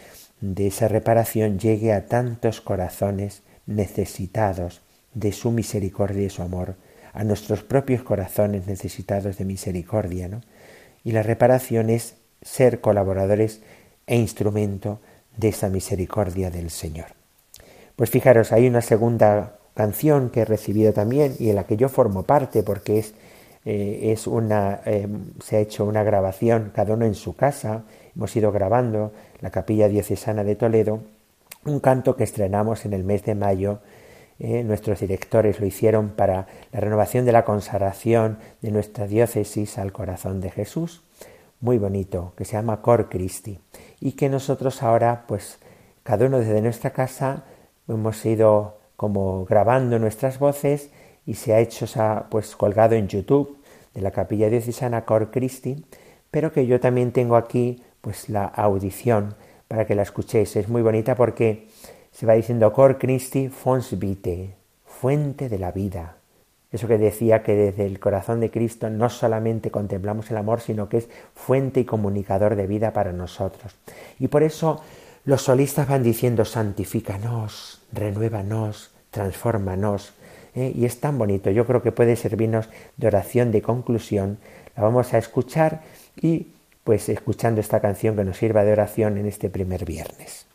de 0.41 0.67
esa 0.67 0.89
reparación 0.89 1.59
llegue 1.59 1.93
a 1.93 2.07
tantos 2.07 2.61
corazones 2.61 3.43
necesitados 3.67 4.83
de 5.15 5.33
su 5.33 5.51
misericordia 5.51 6.27
y 6.27 6.31
su 6.31 6.43
amor, 6.43 6.77
a 7.13 7.25
nuestros 7.25 7.63
propios 7.63 8.03
corazones 8.03 8.67
necesitados 8.67 9.39
de 9.39 9.45
misericordia, 9.47 10.29
¿no? 10.29 10.43
Y 11.05 11.13
la 11.13 11.23
reparación 11.23 11.89
es 11.89 12.17
ser 12.43 12.81
colaboradores 12.81 13.61
e 14.07 14.17
instrumento 14.17 15.01
de 15.37 15.49
esa 15.49 15.69
misericordia 15.69 16.51
del 16.51 16.71
Señor. 16.71 17.07
Pues 17.97 18.11
fijaros, 18.11 18.53
hay 18.53 18.67
una 18.67 18.83
segunda 18.83 19.59
canción 19.75 20.31
que 20.31 20.41
he 20.41 20.45
recibido 20.45 20.93
también 20.93 21.35
y 21.39 21.51
en 21.51 21.57
la 21.57 21.65
que 21.65 21.77
yo 21.77 21.89
formo 21.89 22.25
parte 22.25 22.63
porque 22.63 22.99
es, 22.99 23.15
eh, 23.67 24.13
es 24.13 24.27
una, 24.27 24.81
eh, 24.87 25.07
se 25.43 25.57
ha 25.57 25.61
hecho 25.61 25.85
una 25.85 26.03
grabación, 26.03 26.73
cada 26.75 26.95
uno 26.95 27.05
en 27.05 27.15
su 27.15 27.37
casa, 27.37 27.83
hemos 28.15 28.35
ido 28.37 28.53
grabando 28.53 29.13
la 29.41 29.51
capilla 29.51 29.89
diocesana 29.89 30.43
de 30.45 30.57
Toledo 30.57 31.01
un 31.67 31.81
canto 31.81 32.17
que 32.17 32.25
estrenamos 32.25 32.85
en 32.85 32.93
el 32.93 33.05
mes 33.05 33.25
de 33.25 33.35
mayo. 33.35 33.81
Eh, 34.39 34.63
nuestros 34.63 35.01
directores 35.01 35.61
lo 35.61 35.67
hicieron 35.67 36.11
para 36.11 36.47
la 36.73 36.81
renovación 36.81 37.25
de 37.25 37.33
la 37.33 37.45
consagración 37.45 38.39
de 38.63 38.71
nuestra 38.71 39.07
diócesis 39.07 39.79
al 39.79 39.93
corazón 39.93 40.41
de 40.41 40.51
Jesús. 40.51 41.03
Muy 41.61 41.79
bonito, 41.79 42.35
que 42.37 42.45
se 42.45 42.53
llama 42.53 42.83
Cor 42.83 43.09
Christi. 43.09 43.59
Y 44.01 44.13
que 44.13 44.29
nosotros 44.29 44.83
ahora, 44.83 45.25
pues, 45.27 45.59
cada 46.03 46.27
uno 46.27 46.39
desde 46.39 46.61
nuestra 46.63 46.91
casa, 46.91 47.45
hemos 47.89 48.25
ido 48.25 48.79
como 48.97 49.45
grabando 49.45 49.99
nuestras 49.99 50.39
voces 50.39 50.91
y 51.27 51.35
se 51.35 51.55
ha 51.55 51.61
hecho, 51.61 51.87
pues, 52.31 52.55
colgado 52.55 52.95
en 52.95 53.09
YouTube 53.09 53.56
de 53.97 54.03
la 54.03 54.13
capilla 54.13 54.49
diocesana 54.51 55.05
Cor 55.05 55.33
Christi, 55.33 55.85
pero 56.31 56.53
que 56.53 56.67
yo 56.67 56.79
también 56.79 57.11
tengo 57.13 57.35
aquí, 57.35 57.83
pues, 58.03 58.29
la 58.29 58.45
audición 58.45 59.35
para 59.67 59.87
que 59.87 59.95
la 59.95 60.03
escuchéis. 60.03 60.55
Es 60.55 60.69
muy 60.69 60.83
bonita 60.83 61.17
porque 61.17 61.67
se 62.13 62.27
va 62.27 62.35
diciendo 62.35 62.73
Cor 62.73 62.99
Christi 62.99 63.49
fons 63.49 63.99
vitae, 63.99 64.55
fuente 64.85 65.49
de 65.49 65.59
la 65.59 65.73
vida. 65.73 66.19
Eso 66.71 66.89
que 66.89 66.99
decía 66.99 67.43
que 67.43 67.55
desde 67.55 67.87
el 67.87 67.99
corazón 67.99 68.41
de 68.41 68.51
Cristo 68.51 68.91
no 68.91 69.09
solamente 69.09 69.71
contemplamos 69.71 70.31
el 70.31 70.37
amor, 70.37 70.61
sino 70.61 70.89
que 70.89 70.99
es 70.99 71.09
fuente 71.35 71.81
y 71.81 71.85
comunicador 71.85 72.55
de 72.55 72.67
vida 72.67 72.93
para 72.93 73.13
nosotros. 73.13 73.75
Y 74.19 74.29
por 74.29 74.43
eso 74.43 74.83
los 75.25 75.43
solistas 75.43 75.89
van 75.89 76.03
diciendo 76.03 76.45
santifícanos, 76.45 77.81
renuévanos, 77.93 78.91
transfórmanos. 79.11 80.13
¿Eh? 80.57 80.73
Y 80.75 80.85
es 80.85 80.99
tan 80.99 81.19
bonito, 81.19 81.51
yo 81.51 81.67
creo 81.67 81.83
que 81.83 81.93
puede 81.93 82.17
servirnos 82.17 82.69
de 82.97 83.07
oración 83.07 83.53
de 83.53 83.63
conclusión. 83.63 84.39
La 84.77 84.83
vamos 84.83 85.15
a 85.15 85.19
escuchar 85.19 85.83
y 86.21 86.49
pues 86.83 87.09
escuchando 87.09 87.61
esta 87.61 87.81
canción 87.81 88.17
que 88.17 88.25
nos 88.25 88.39
sirva 88.39 88.65
de 88.65 88.73
oración 88.73 89.19
en 89.19 89.27
este 89.27 89.51
primer 89.51 89.85
viernes. 89.85 90.46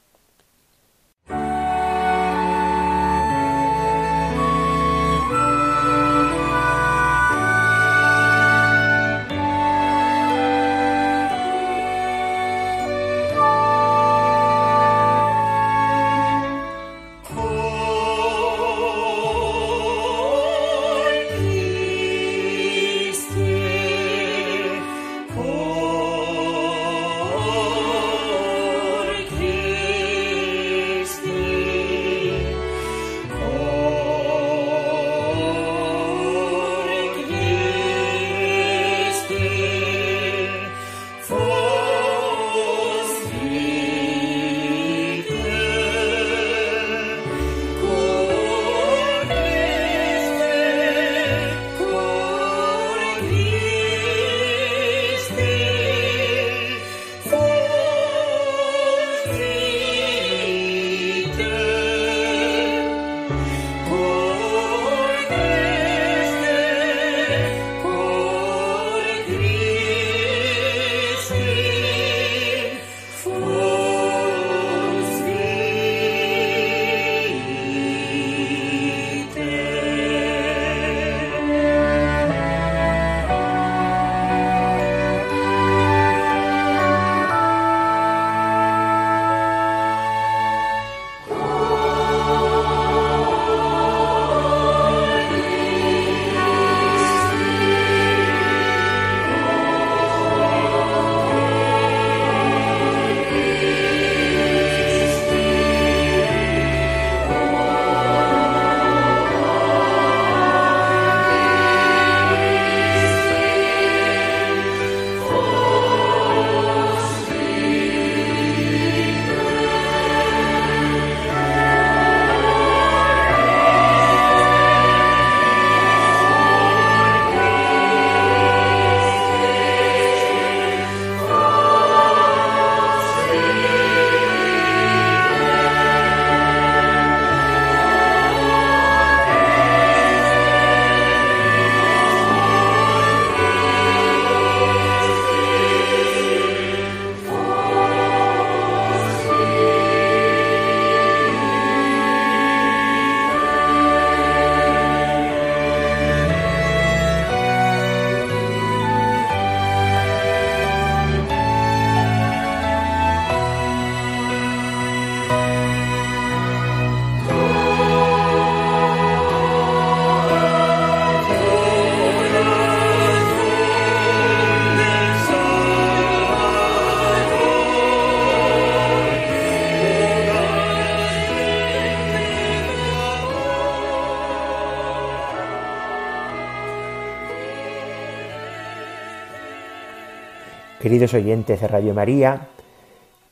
Queridos 190.91 191.13
oyentes 191.13 191.61
de 191.61 191.69
Radio 191.69 191.93
María, 191.93 192.49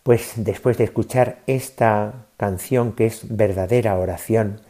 pues 0.03 0.31
después 0.37 0.77
de 0.77 0.85
escuchar 0.85 1.39
esta 1.45 2.27
canción 2.37 2.93
que 2.93 3.05
es 3.05 3.35
verdadera 3.35 3.99
oración 3.99 4.61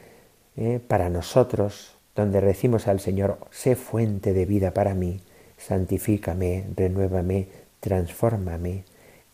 eh, 0.58 0.80
para 0.88 1.08
nosotros, 1.10 1.94
donde 2.16 2.42
decimos 2.42 2.88
al 2.88 3.00
Señor, 3.00 3.38
sé 3.52 3.76
fuente 3.76 4.34
de 4.34 4.48
vida 4.48 4.74
para 4.74 4.96
mí, 4.96 5.22
santifícame, 5.60 6.64
renuévame, 6.76 7.50
transfórmame, 7.80 8.86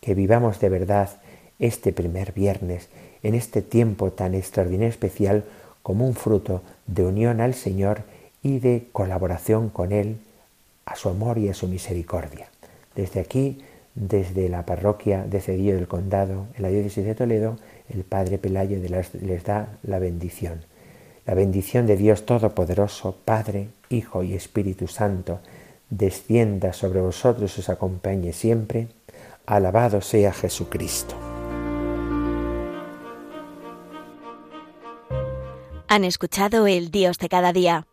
que 0.02 0.14
vivamos 0.14 0.60
de 0.60 0.68
verdad 0.68 1.08
este 1.58 1.94
primer 1.94 2.34
viernes, 2.34 2.90
en 3.22 3.34
este 3.34 3.62
tiempo 3.62 4.12
tan 4.12 4.34
extraordinario 4.34 4.90
especial, 4.90 5.44
como 5.82 6.06
un 6.06 6.14
fruto 6.14 6.60
de 6.86 7.06
unión 7.06 7.40
al 7.40 7.54
Señor 7.54 8.02
y 8.42 8.58
de 8.58 8.88
colaboración 8.92 9.70
con 9.70 9.92
Él, 9.92 10.18
a 10.84 10.94
su 10.94 11.08
amor 11.08 11.38
y 11.38 11.48
a 11.48 11.54
su 11.54 11.66
misericordia. 11.68 12.50
Desde 12.96 13.20
aquí, 13.20 13.58
desde 13.94 14.48
la 14.48 14.66
parroquia 14.66 15.24
de 15.24 15.40
Cedillo 15.40 15.74
del 15.76 15.86
Condado, 15.86 16.46
en 16.56 16.62
la 16.62 16.68
diócesis 16.68 17.04
de 17.04 17.14
Toledo, 17.14 17.56
el 17.88 18.04
Padre 18.04 18.38
Pelayo 18.38 18.78
les 18.78 19.44
da 19.44 19.68
la 19.82 19.98
bendición. 19.98 20.62
La 21.26 21.34
bendición 21.34 21.86
de 21.86 21.96
Dios 21.96 22.24
Todopoderoso, 22.24 23.16
Padre, 23.24 23.68
Hijo 23.90 24.22
y 24.22 24.34
Espíritu 24.34 24.88
Santo, 24.88 25.40
descienda 25.90 26.72
sobre 26.72 27.00
vosotros 27.00 27.56
y 27.56 27.60
os 27.60 27.68
acompañe 27.68 28.32
siempre. 28.32 28.88
Alabado 29.44 30.00
sea 30.00 30.32
Jesucristo. 30.32 31.14
Han 35.88 36.04
escuchado 36.04 36.66
el 36.66 36.90
Dios 36.90 37.18
de 37.18 37.28
cada 37.28 37.52
día. 37.52 37.86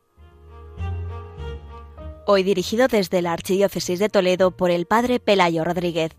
Hoy 2.25 2.43
dirigido 2.43 2.87
desde 2.87 3.21
la 3.21 3.33
Archidiócesis 3.33 3.99
de 3.99 4.07
Toledo 4.07 4.51
por 4.51 4.71
el 4.71 4.85
Padre 4.85 5.19
Pelayo 5.19 5.65
Rodríguez. 5.65 6.13